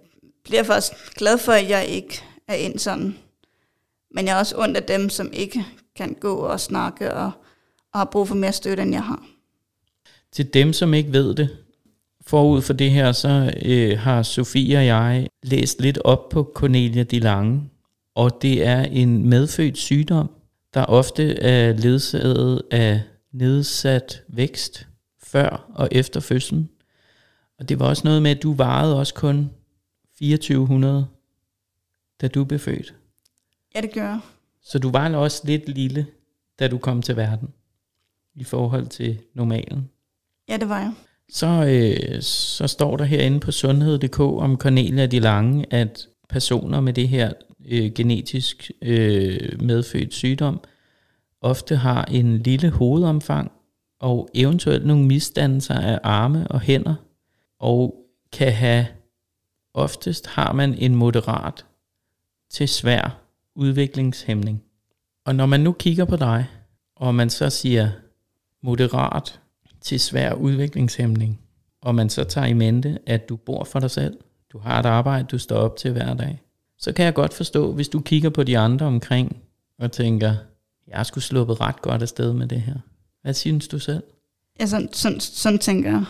bliver 0.43 0.63
faktisk 0.63 1.15
glad 1.15 1.37
for, 1.37 1.51
at 1.51 1.69
jeg 1.69 1.85
ikke 1.85 2.23
er 2.47 2.55
ind 2.55 2.79
sådan. 2.79 3.17
Men 4.11 4.25
jeg 4.25 4.35
er 4.35 4.39
også 4.39 4.55
ondt 4.57 4.77
af 4.77 4.83
dem, 4.83 5.09
som 5.09 5.29
ikke 5.33 5.65
kan 5.95 6.13
gå 6.13 6.35
og 6.35 6.59
snakke 6.59 7.13
og, 7.13 7.31
og 7.93 7.99
har 7.99 8.05
brug 8.05 8.27
for 8.27 8.35
mere 8.35 8.53
støtte, 8.53 8.83
end 8.83 8.91
jeg 8.91 9.03
har. 9.03 9.25
Til 10.31 10.53
dem, 10.53 10.73
som 10.73 10.93
ikke 10.93 11.13
ved 11.13 11.35
det, 11.35 11.57
forud 12.21 12.61
for 12.61 12.73
det 12.73 12.91
her, 12.91 13.11
så 13.11 13.53
øh, 13.65 13.97
har 13.97 14.23
Sofie 14.23 14.77
og 14.77 14.85
jeg 14.85 15.27
læst 15.43 15.81
lidt 15.81 15.97
op 15.97 16.29
på 16.29 16.51
Cornelia 16.55 17.03
de 17.03 17.19
Lange, 17.19 17.69
og 18.15 18.41
det 18.41 18.65
er 18.65 18.81
en 18.81 19.29
medfødt 19.29 19.77
sygdom, 19.77 20.29
der 20.73 20.85
ofte 20.85 21.39
er 21.39 21.73
ledsaget 21.73 22.61
af 22.71 23.01
nedsat 23.31 24.23
vækst 24.27 24.87
før 25.23 25.71
og 25.75 25.89
efter 25.91 26.19
fødslen. 26.19 26.69
Og 27.59 27.69
det 27.69 27.79
var 27.79 27.85
også 27.85 28.01
noget 28.05 28.21
med, 28.21 28.31
at 28.31 28.43
du 28.43 28.53
varede 28.53 28.99
også 28.99 29.13
kun 29.13 29.49
2400, 30.17 31.07
da 32.21 32.27
du 32.27 32.43
blev 32.43 32.59
født. 32.59 32.93
Ja, 33.75 33.81
det 33.81 33.93
gør 33.93 34.07
jeg. 34.09 34.19
Så 34.61 34.79
du 34.79 34.89
var 34.89 35.15
også 35.15 35.41
lidt 35.45 35.69
lille, 35.69 36.07
da 36.59 36.67
du 36.67 36.77
kom 36.77 37.01
til 37.01 37.17
verden, 37.17 37.49
i 38.35 38.43
forhold 38.43 38.87
til 38.87 39.19
normalen. 39.33 39.89
Ja, 40.49 40.57
det 40.57 40.69
var 40.69 40.79
jeg. 40.79 40.93
Så, 41.29 41.47
øh, 41.47 42.21
så 42.21 42.67
står 42.67 42.97
der 42.97 43.03
herinde 43.03 43.39
på 43.39 43.51
sundhed.dk 43.51 44.19
om 44.19 44.57
Cornelia 44.57 45.05
de 45.05 45.19
Lange, 45.19 45.73
at 45.73 46.07
personer 46.29 46.81
med 46.81 46.93
det 46.93 47.09
her 47.09 47.33
øh, 47.65 47.91
genetisk 47.93 48.71
øh, 48.81 49.61
medfødt 49.61 50.13
sygdom 50.13 50.61
ofte 51.41 51.75
har 51.75 52.05
en 52.05 52.37
lille 52.37 52.69
hovedomfang 52.69 53.51
og 53.99 54.29
eventuelt 54.33 54.85
nogle 54.85 55.05
misdannelser 55.05 55.75
af 55.75 55.99
arme 56.03 56.47
og 56.47 56.61
hænder, 56.61 56.95
og 57.59 57.95
kan 58.31 58.53
have, 58.53 58.87
oftest 59.73 60.27
har 60.27 60.53
man 60.53 60.73
en 60.73 60.95
moderat 60.95 61.65
til 62.49 62.67
svær 62.67 63.21
udviklingshæmning. 63.59 64.63
Og 65.25 65.35
når 65.35 65.45
man 65.45 65.59
nu 65.59 65.71
kigger 65.71 66.05
på 66.05 66.15
dig, 66.15 66.45
og 66.95 67.15
man 67.15 67.29
så 67.29 67.49
siger 67.49 67.89
moderat 68.63 69.39
til 69.81 69.99
svær 69.99 70.33
udviklingshæmning, 70.33 71.39
og 71.81 71.95
man 71.95 72.09
så 72.09 72.23
tager 72.23 72.47
i 72.47 72.53
mente, 72.53 72.99
at 73.05 73.29
du 73.29 73.35
bor 73.35 73.63
for 73.63 73.79
dig 73.79 73.91
selv, 73.91 74.17
du 74.51 74.59
har 74.59 74.79
et 74.79 74.85
arbejde, 74.85 75.27
du 75.27 75.37
står 75.37 75.55
op 75.55 75.77
til 75.77 75.91
hver 75.91 76.13
dag, 76.13 76.41
så 76.77 76.91
kan 76.91 77.05
jeg 77.05 77.13
godt 77.13 77.33
forstå, 77.33 77.73
hvis 77.73 77.89
du 77.89 77.99
kigger 77.99 78.29
på 78.29 78.43
de 78.43 78.57
andre 78.57 78.85
omkring, 78.85 79.37
og 79.79 79.91
tænker, 79.91 80.35
jeg 80.87 81.05
skulle 81.05 81.23
sluppet 81.23 81.61
ret 81.61 81.81
godt 81.81 82.01
afsted 82.01 82.33
med 82.33 82.47
det 82.47 82.61
her. 82.61 82.75
Hvad 83.21 83.33
synes 83.33 83.67
du 83.67 83.79
selv? 83.79 84.03
Ja, 84.59 84.65
sådan, 84.65 84.93
sådan, 84.93 85.19
sådan 85.19 85.59
tænker 85.59 85.89
jeg. 85.89 86.05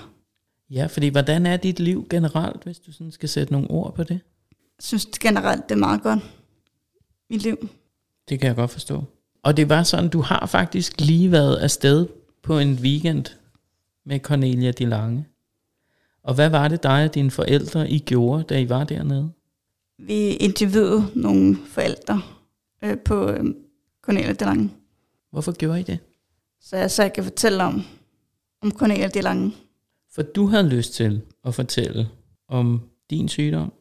Ja, 0.70 0.86
fordi 0.86 1.08
hvordan 1.08 1.46
er 1.46 1.58
dit 1.58 1.80
liv 1.80 2.08
generelt, 2.10 2.64
hvis 2.64 2.80
du 2.80 2.92
sådan 2.92 3.12
skal 3.12 3.30
sætte 3.30 3.54
nogle 3.54 3.72
ord 3.72 3.96
på 3.96 4.04
det? 4.04 4.20
Jeg 4.52 4.84
synes 4.84 5.06
generelt, 5.06 5.70
det 5.70 5.76
er 5.76 5.80
meget 5.80 6.02
godt. 6.02 6.20
Mit 7.30 7.44
liv. 7.44 7.70
Det 8.30 8.40
kan 8.40 8.48
jeg 8.48 8.56
godt 8.56 8.72
forstå. 8.72 9.04
Og 9.44 9.58
det 9.58 9.70
var 9.70 9.84
sådan, 9.84 10.10
du 10.10 10.22
har 10.22 10.46
faktisk 10.46 11.02
lige 11.02 11.32
været 11.32 11.56
afsted 11.56 12.08
på 12.44 12.60
en 12.60 12.74
weekend 12.74 13.26
med 14.06 14.20
Cornelia 14.20 14.72
de 14.72 14.86
Lange. 14.86 15.26
Og 16.24 16.36
hvad 16.36 16.50
var 16.50 16.68
det 16.68 16.84
dig 16.84 17.04
og 17.04 17.16
dine 17.16 17.32
forældre, 17.32 17.90
I 17.90 18.00
gjorde, 18.00 18.44
da 18.44 18.60
I 18.60 18.70
var 18.70 18.84
dernede? 18.84 19.32
Vi 19.98 20.30
interviewede 20.30 21.12
nogle 21.16 21.58
forældre 21.68 22.22
øh, 22.84 22.98
på 22.98 23.30
øh, 23.30 23.56
Cornelia 24.02 24.34
de 24.34 24.46
Lange. 24.46 24.70
Hvorfor 25.32 25.52
gjorde 25.52 25.80
I 25.80 25.84
det? 25.84 26.00
Så 26.62 26.78
jeg, 26.78 26.92
så 26.92 27.02
jeg 27.02 27.14
kan 27.14 27.24
fortælle 27.24 27.64
om, 27.64 27.84
om 28.62 28.72
Cornelia 28.72 29.08
de 29.08 29.22
Lange. 29.22 29.56
For 30.12 30.22
du 30.22 30.46
havde 30.46 30.70
lyst 30.70 30.94
til 30.94 31.22
at 31.46 31.56
fortælle 31.56 32.10
om 32.48 32.82
din 33.10 33.28
sygdom. 33.28 33.74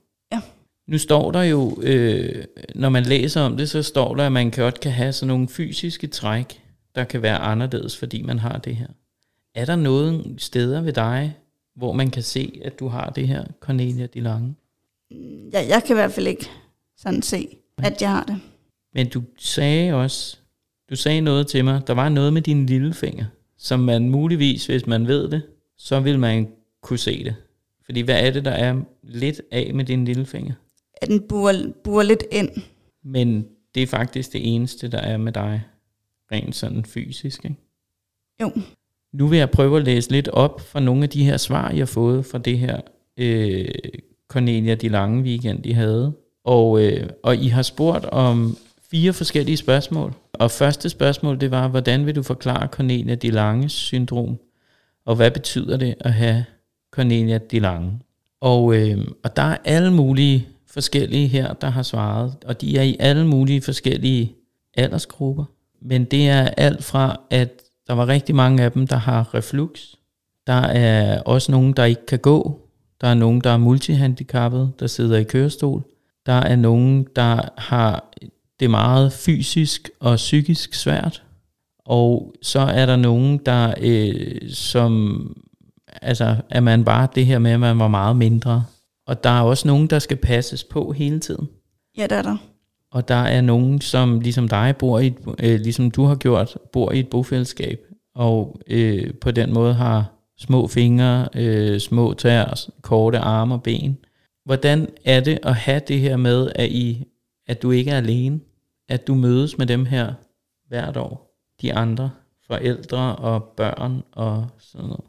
Nu 0.88 0.98
står 0.98 1.30
der 1.30 1.42
jo, 1.42 1.78
øh, 1.82 2.44
når 2.74 2.88
man 2.88 3.02
læser 3.02 3.40
om 3.40 3.56
det, 3.56 3.70
så 3.70 3.82
står 3.82 4.14
der, 4.14 4.26
at 4.26 4.32
man 4.32 4.50
godt 4.50 4.80
kan 4.80 4.92
have 4.92 5.12
sådan 5.12 5.28
nogle 5.28 5.48
fysiske 5.48 6.06
træk, 6.06 6.62
der 6.94 7.04
kan 7.04 7.22
være 7.22 7.38
anderledes, 7.38 7.96
fordi 7.96 8.22
man 8.22 8.38
har 8.38 8.58
det 8.58 8.76
her. 8.76 8.86
Er 9.54 9.64
der 9.64 9.76
nogle 9.76 10.24
steder 10.38 10.80
ved 10.80 10.92
dig, 10.92 11.36
hvor 11.76 11.92
man 11.92 12.10
kan 12.10 12.22
se, 12.22 12.60
at 12.64 12.78
du 12.78 12.88
har 12.88 13.10
det 13.10 13.28
her, 13.28 13.44
Cornelia 13.60 14.06
de 14.06 14.20
Lange? 14.20 14.54
Jeg, 15.52 15.66
jeg 15.68 15.82
kan 15.86 15.94
i 15.94 15.98
hvert 15.98 16.12
fald 16.12 16.26
ikke 16.26 16.46
sådan 16.96 17.22
se, 17.22 17.48
at 17.78 18.02
jeg 18.02 18.10
har 18.10 18.24
det. 18.24 18.40
Men 18.94 19.08
du 19.08 19.22
sagde 19.38 19.94
også, 19.94 20.36
du 20.90 20.96
sagde 20.96 21.20
noget 21.20 21.46
til 21.46 21.64
mig, 21.64 21.86
der 21.86 21.94
var 21.94 22.08
noget 22.08 22.32
med 22.32 22.42
din 22.42 22.66
lillefinger, 22.66 23.24
som 23.58 23.80
man 23.80 24.08
muligvis, 24.08 24.66
hvis 24.66 24.86
man 24.86 25.06
ved 25.06 25.28
det, 25.28 25.42
så 25.76 26.00
vil 26.00 26.18
man 26.18 26.48
kunne 26.82 26.98
se 26.98 27.24
det. 27.24 27.34
Fordi 27.84 28.00
hvad 28.00 28.26
er 28.26 28.30
det, 28.30 28.44
der 28.44 28.50
er 28.50 28.80
lidt 29.02 29.40
af 29.50 29.74
med 29.74 29.84
din 29.84 30.04
lillefinger? 30.04 30.54
At 31.02 31.08
den 31.08 31.20
burer, 31.28 31.72
burer 31.84 32.02
lidt 32.02 32.24
ind. 32.32 32.50
Men 33.04 33.46
det 33.74 33.82
er 33.82 33.86
faktisk 33.86 34.32
det 34.32 34.54
eneste, 34.54 34.88
der 34.88 34.98
er 34.98 35.16
med 35.16 35.32
dig, 35.32 35.62
rent 36.32 36.56
sådan 36.56 36.84
fysisk, 36.84 37.44
ikke? 37.44 37.56
Jo. 38.42 38.50
Nu 39.12 39.26
vil 39.26 39.38
jeg 39.38 39.50
prøve 39.50 39.76
at 39.76 39.84
læse 39.84 40.10
lidt 40.10 40.28
op 40.28 40.60
fra 40.60 40.80
nogle 40.80 41.02
af 41.02 41.08
de 41.08 41.24
her 41.24 41.36
svar, 41.36 41.70
jeg 41.70 41.78
har 41.78 41.86
fået 41.86 42.26
fra 42.26 42.38
det 42.38 42.58
her 42.58 42.80
øh, 43.16 43.68
Cornelia 44.28 44.74
de 44.74 44.88
Lange 44.88 45.22
weekend, 45.22 45.66
I 45.66 45.72
havde. 45.72 46.12
Og, 46.44 46.84
øh, 46.84 47.08
og 47.22 47.36
I 47.36 47.48
har 47.48 47.62
spurgt 47.62 48.04
om 48.04 48.56
fire 48.90 49.12
forskellige 49.12 49.56
spørgsmål. 49.56 50.14
Og 50.32 50.50
første 50.50 50.88
spørgsmål, 50.88 51.40
det 51.40 51.50
var, 51.50 51.68
hvordan 51.68 52.06
vil 52.06 52.16
du 52.16 52.22
forklare 52.22 52.66
Cornelia 52.66 53.14
de 53.14 53.30
Lange 53.30 53.68
syndrom? 53.68 54.38
Og 55.04 55.16
hvad 55.16 55.30
betyder 55.30 55.76
det 55.76 55.94
at 56.00 56.12
have 56.12 56.44
Cornelia 56.90 57.38
de 57.38 57.58
Lange? 57.58 58.00
Og, 58.40 58.76
øh, 58.76 58.98
og 59.24 59.36
der 59.36 59.42
er 59.42 59.56
alle 59.64 59.92
mulige 59.92 60.48
forskellige 60.70 61.28
her, 61.28 61.52
der 61.52 61.70
har 61.70 61.82
svaret. 61.82 62.34
Og 62.44 62.60
de 62.60 62.78
er 62.78 62.82
i 62.82 62.96
alle 63.00 63.26
mulige 63.26 63.62
forskellige 63.62 64.36
aldersgrupper. 64.76 65.44
Men 65.82 66.04
det 66.04 66.28
er 66.28 66.48
alt 66.56 66.84
fra, 66.84 67.20
at 67.30 67.62
der 67.86 67.94
var 67.94 68.08
rigtig 68.08 68.34
mange 68.34 68.62
af 68.62 68.72
dem, 68.72 68.86
der 68.86 68.96
har 68.96 69.34
reflux. 69.34 69.80
Der 70.46 70.62
er 70.62 71.22
også 71.22 71.52
nogen, 71.52 71.72
der 71.72 71.84
ikke 71.84 72.06
kan 72.06 72.18
gå. 72.18 72.60
Der 73.00 73.08
er 73.08 73.14
nogen, 73.14 73.40
der 73.40 73.50
er 73.50 73.56
multihandicappede, 73.56 74.72
der 74.78 74.86
sidder 74.86 75.18
i 75.18 75.24
kørestol. 75.24 75.82
Der 76.26 76.32
er 76.32 76.56
nogen, 76.56 77.06
der 77.16 77.48
har 77.56 78.04
det 78.60 78.70
meget 78.70 79.12
fysisk 79.12 79.90
og 80.00 80.16
psykisk 80.16 80.74
svært. 80.74 81.22
Og 81.78 82.34
så 82.42 82.60
er 82.60 82.86
der 82.86 82.96
nogen, 82.96 83.38
der 83.38 83.74
øh, 83.80 84.50
som, 84.50 85.36
altså 86.02 86.36
er 86.50 86.60
man 86.60 86.84
bare 86.84 87.08
det 87.14 87.26
her 87.26 87.38
med, 87.38 87.50
at 87.50 87.60
man 87.60 87.78
var 87.78 87.88
meget 87.88 88.16
mindre. 88.16 88.64
Og 89.08 89.24
der 89.24 89.30
er 89.30 89.42
også 89.42 89.68
nogen, 89.68 89.86
der 89.86 89.98
skal 89.98 90.16
passes 90.16 90.64
på 90.64 90.92
hele 90.92 91.20
tiden. 91.20 91.48
Ja, 91.96 92.02
det 92.02 92.12
er 92.12 92.22
der. 92.22 92.36
Og 92.90 93.08
der 93.08 93.14
er 93.14 93.40
nogen, 93.40 93.80
som 93.80 94.20
ligesom 94.20 94.48
dig 94.48 94.74
bor 94.78 94.98
i, 94.98 95.06
et, 95.06 95.16
øh, 95.38 95.60
ligesom 95.60 95.90
du 95.90 96.04
har 96.04 96.14
gjort, 96.14 96.58
bor 96.72 96.92
i 96.92 96.98
et 96.98 97.10
bofællesskab. 97.10 97.80
Og 98.14 98.60
øh, 98.66 99.14
på 99.14 99.30
den 99.30 99.52
måde 99.54 99.74
har 99.74 100.12
små 100.38 100.66
fingre, 100.66 101.28
øh, 101.34 101.80
små 101.80 102.14
tær, 102.14 102.68
korte 102.82 103.18
arme 103.18 103.54
og 103.54 103.62
ben. 103.62 103.98
Hvordan 104.44 104.88
er 105.04 105.20
det 105.20 105.38
at 105.42 105.54
have 105.54 105.80
det 105.88 106.00
her 106.00 106.16
med, 106.16 106.52
at, 106.54 106.68
I, 106.68 107.04
at 107.46 107.62
du 107.62 107.70
ikke 107.70 107.90
er 107.90 107.96
alene? 107.96 108.40
At 108.88 109.06
du 109.06 109.14
mødes 109.14 109.58
med 109.58 109.66
dem 109.66 109.84
her 109.84 110.12
hvert 110.68 110.96
år? 110.96 111.34
De 111.62 111.74
andre 111.74 112.10
forældre 112.46 113.16
og 113.16 113.44
børn 113.56 114.02
og 114.12 114.46
sådan 114.58 114.88
noget. 114.88 115.04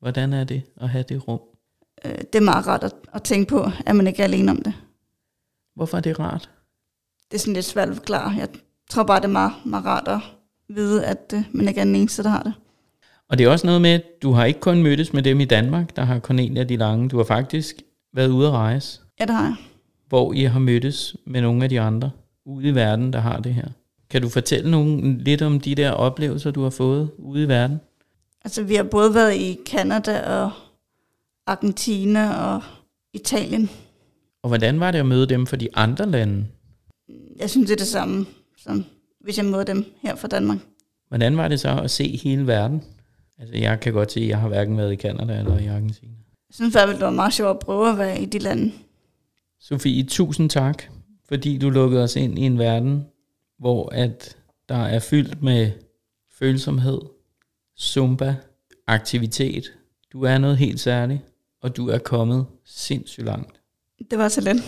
Hvordan 0.00 0.32
er 0.32 0.44
det 0.44 0.62
at 0.80 0.88
have 0.88 1.04
det 1.08 1.28
rum? 1.28 1.40
Øh, 2.04 2.14
det 2.32 2.34
er 2.34 2.40
meget 2.40 2.66
rart 2.66 2.84
at, 2.84 2.92
at 3.14 3.22
tænke 3.22 3.48
på, 3.48 3.70
at 3.86 3.96
man 3.96 4.06
ikke 4.06 4.20
er 4.20 4.24
alene 4.24 4.50
om 4.50 4.62
det. 4.62 4.74
Hvorfor 5.76 5.96
er 5.96 6.00
det 6.00 6.18
rart? 6.20 6.50
Det 7.30 7.34
er 7.36 7.38
sådan 7.40 7.54
lidt 7.54 7.64
svært 7.66 7.88
at 7.88 7.96
forklare. 7.96 8.30
Jeg 8.38 8.48
tror 8.90 9.02
bare, 9.02 9.18
det 9.20 9.24
er 9.24 9.28
meget, 9.28 9.52
meget 9.66 9.84
rart 9.84 10.08
at 10.08 10.20
vide, 10.68 11.04
at 11.04 11.32
øh, 11.34 11.42
man 11.52 11.68
ikke 11.68 11.80
er 11.80 11.84
den 11.84 11.96
eneste, 11.96 12.22
der 12.22 12.28
har 12.28 12.42
det. 12.42 12.52
Og 13.28 13.38
det 13.38 13.46
er 13.46 13.50
også 13.50 13.66
noget 13.66 13.82
med, 13.82 13.90
at 13.90 14.02
du 14.22 14.32
har 14.32 14.44
ikke 14.44 14.60
kun 14.60 14.82
mødtes 14.82 15.12
med 15.12 15.22
dem 15.22 15.40
i 15.40 15.44
Danmark, 15.44 15.96
der 15.96 16.02
har 16.04 16.18
Cornelia 16.18 16.64
de 16.64 16.76
Lange. 16.76 17.08
Du 17.08 17.16
har 17.16 17.24
faktisk 17.24 17.76
været 18.14 18.28
ude 18.28 18.46
at 18.46 18.52
rejse, 18.52 19.00
Ja, 19.20 19.24
det 19.24 19.34
har 19.34 19.44
jeg. 19.44 19.54
hvor 20.08 20.32
I 20.32 20.42
har 20.42 20.58
mødtes 20.58 21.16
med 21.26 21.40
nogle 21.42 21.62
af 21.64 21.68
de 21.68 21.80
andre 21.80 22.10
ude 22.46 22.68
i 22.68 22.74
verden, 22.74 23.12
der 23.12 23.20
har 23.20 23.40
det 23.40 23.54
her. 23.54 23.68
Kan 24.10 24.22
du 24.22 24.28
fortælle 24.28 24.70
nogen 24.70 25.18
lidt 25.18 25.42
om 25.42 25.60
de 25.60 25.74
der 25.74 25.90
oplevelser, 25.90 26.50
du 26.50 26.62
har 26.62 26.70
fået 26.70 27.10
ude 27.18 27.42
i 27.44 27.48
verden? 27.48 27.80
Altså, 28.44 28.62
vi 28.62 28.74
har 28.74 28.82
både 28.82 29.14
været 29.14 29.34
i 29.34 29.58
Kanada 29.66 30.20
og 30.42 30.50
Argentina 31.48 32.34
og 32.34 32.62
Italien. 33.14 33.70
Og 34.42 34.48
hvordan 34.48 34.80
var 34.80 34.90
det 34.90 34.98
at 34.98 35.06
møde 35.06 35.26
dem 35.26 35.46
fra 35.46 35.56
de 35.56 35.68
andre 35.74 36.10
lande? 36.10 36.46
Jeg 37.38 37.50
synes, 37.50 37.66
det 37.66 37.72
er 37.74 37.78
det 37.78 37.86
samme, 37.86 38.26
som 38.56 38.84
hvis 39.20 39.38
jeg 39.38 39.46
møder 39.46 39.64
dem 39.64 39.84
her 40.02 40.16
fra 40.16 40.28
Danmark. 40.28 40.58
Hvordan 41.08 41.36
var 41.36 41.48
det 41.48 41.60
så 41.60 41.80
at 41.84 41.90
se 41.90 42.16
hele 42.16 42.46
verden? 42.46 42.82
Altså, 43.38 43.56
jeg 43.56 43.80
kan 43.80 43.92
godt 43.92 44.12
se, 44.12 44.20
at 44.20 44.28
jeg 44.28 44.38
har 44.38 44.48
hverken 44.48 44.76
været 44.76 44.92
i 44.92 44.96
Canada 44.96 45.38
eller 45.38 45.58
i 45.58 45.66
Argentina. 45.66 46.12
Jeg 46.48 46.54
synes 46.54 46.72
fald, 46.72 46.90
det 46.90 47.00
var 47.00 47.10
meget 47.10 47.32
sjovt 47.32 47.50
at 47.50 47.58
prøve 47.58 47.90
at 47.90 47.98
være 47.98 48.22
i 48.22 48.24
de 48.24 48.38
lande. 48.38 48.72
Sofie, 49.60 50.04
tusind 50.04 50.50
tak, 50.50 50.82
fordi 51.28 51.58
du 51.58 51.70
lukkede 51.70 52.02
os 52.02 52.16
ind 52.16 52.38
i 52.38 52.42
en 52.42 52.58
verden, 52.58 53.06
hvor 53.58 53.88
at 53.88 54.36
der 54.68 54.76
er 54.76 54.98
fyldt 54.98 55.42
med 55.42 55.70
følsomhed, 56.38 57.00
zumba, 57.80 58.36
aktivitet. 58.86 59.72
Du 60.12 60.22
er 60.22 60.38
noget 60.38 60.56
helt 60.56 60.80
særligt, 60.80 61.20
og 61.62 61.76
du 61.76 61.88
er 61.88 61.98
kommet 61.98 62.46
sindssygt 62.64 63.26
langt. 63.26 63.60
Det 64.10 64.18
var 64.18 64.28
så 64.28 64.40
lidt. 64.40 64.62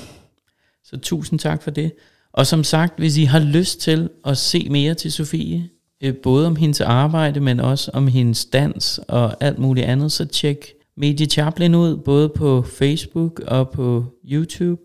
Så 0.84 0.96
tusind 0.96 1.38
tak 1.38 1.62
for 1.62 1.70
det. 1.70 1.92
Og 2.32 2.46
som 2.46 2.64
sagt, 2.64 2.98
hvis 2.98 3.16
I 3.16 3.24
har 3.24 3.40
lyst 3.40 3.80
til 3.80 4.10
at 4.24 4.38
se 4.38 4.68
mere 4.70 4.94
til 4.94 5.12
Sofie, 5.12 5.68
øh, 6.00 6.16
både 6.16 6.46
om 6.46 6.56
hendes 6.56 6.80
arbejde, 6.80 7.40
men 7.40 7.60
også 7.60 7.90
om 7.94 8.06
hendes 8.06 8.44
dans 8.44 9.00
og 9.08 9.42
alt 9.42 9.58
muligt 9.58 9.86
andet, 9.86 10.12
så 10.12 10.24
tjek 10.24 10.72
Medie 10.96 11.26
Chaplin 11.26 11.74
ud, 11.74 11.96
både 11.96 12.28
på 12.28 12.62
Facebook 12.62 13.40
og 13.40 13.70
på 13.70 14.04
YouTube. 14.24 14.82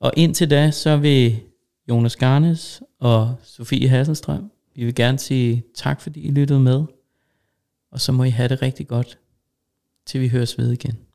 Og 0.00 0.12
indtil 0.16 0.50
da, 0.50 0.70
så 0.70 0.96
vil 0.96 1.40
Jonas 1.88 2.16
Garnes 2.16 2.82
og 3.00 3.34
Sofie 3.42 3.88
Hasselstrøm, 3.88 4.50
vi 4.74 4.84
vil 4.84 4.94
gerne 4.94 5.18
sige 5.18 5.64
tak, 5.74 6.00
fordi 6.00 6.20
I 6.20 6.30
lyttede 6.30 6.60
med. 6.60 6.84
Og 7.90 8.00
så 8.00 8.12
må 8.12 8.24
I 8.24 8.30
have 8.30 8.48
det 8.48 8.62
rigtig 8.62 8.88
godt, 8.88 9.18
til 10.06 10.20
vi 10.20 10.28
høres 10.28 10.58
ved 10.58 10.72
igen. 10.72 11.05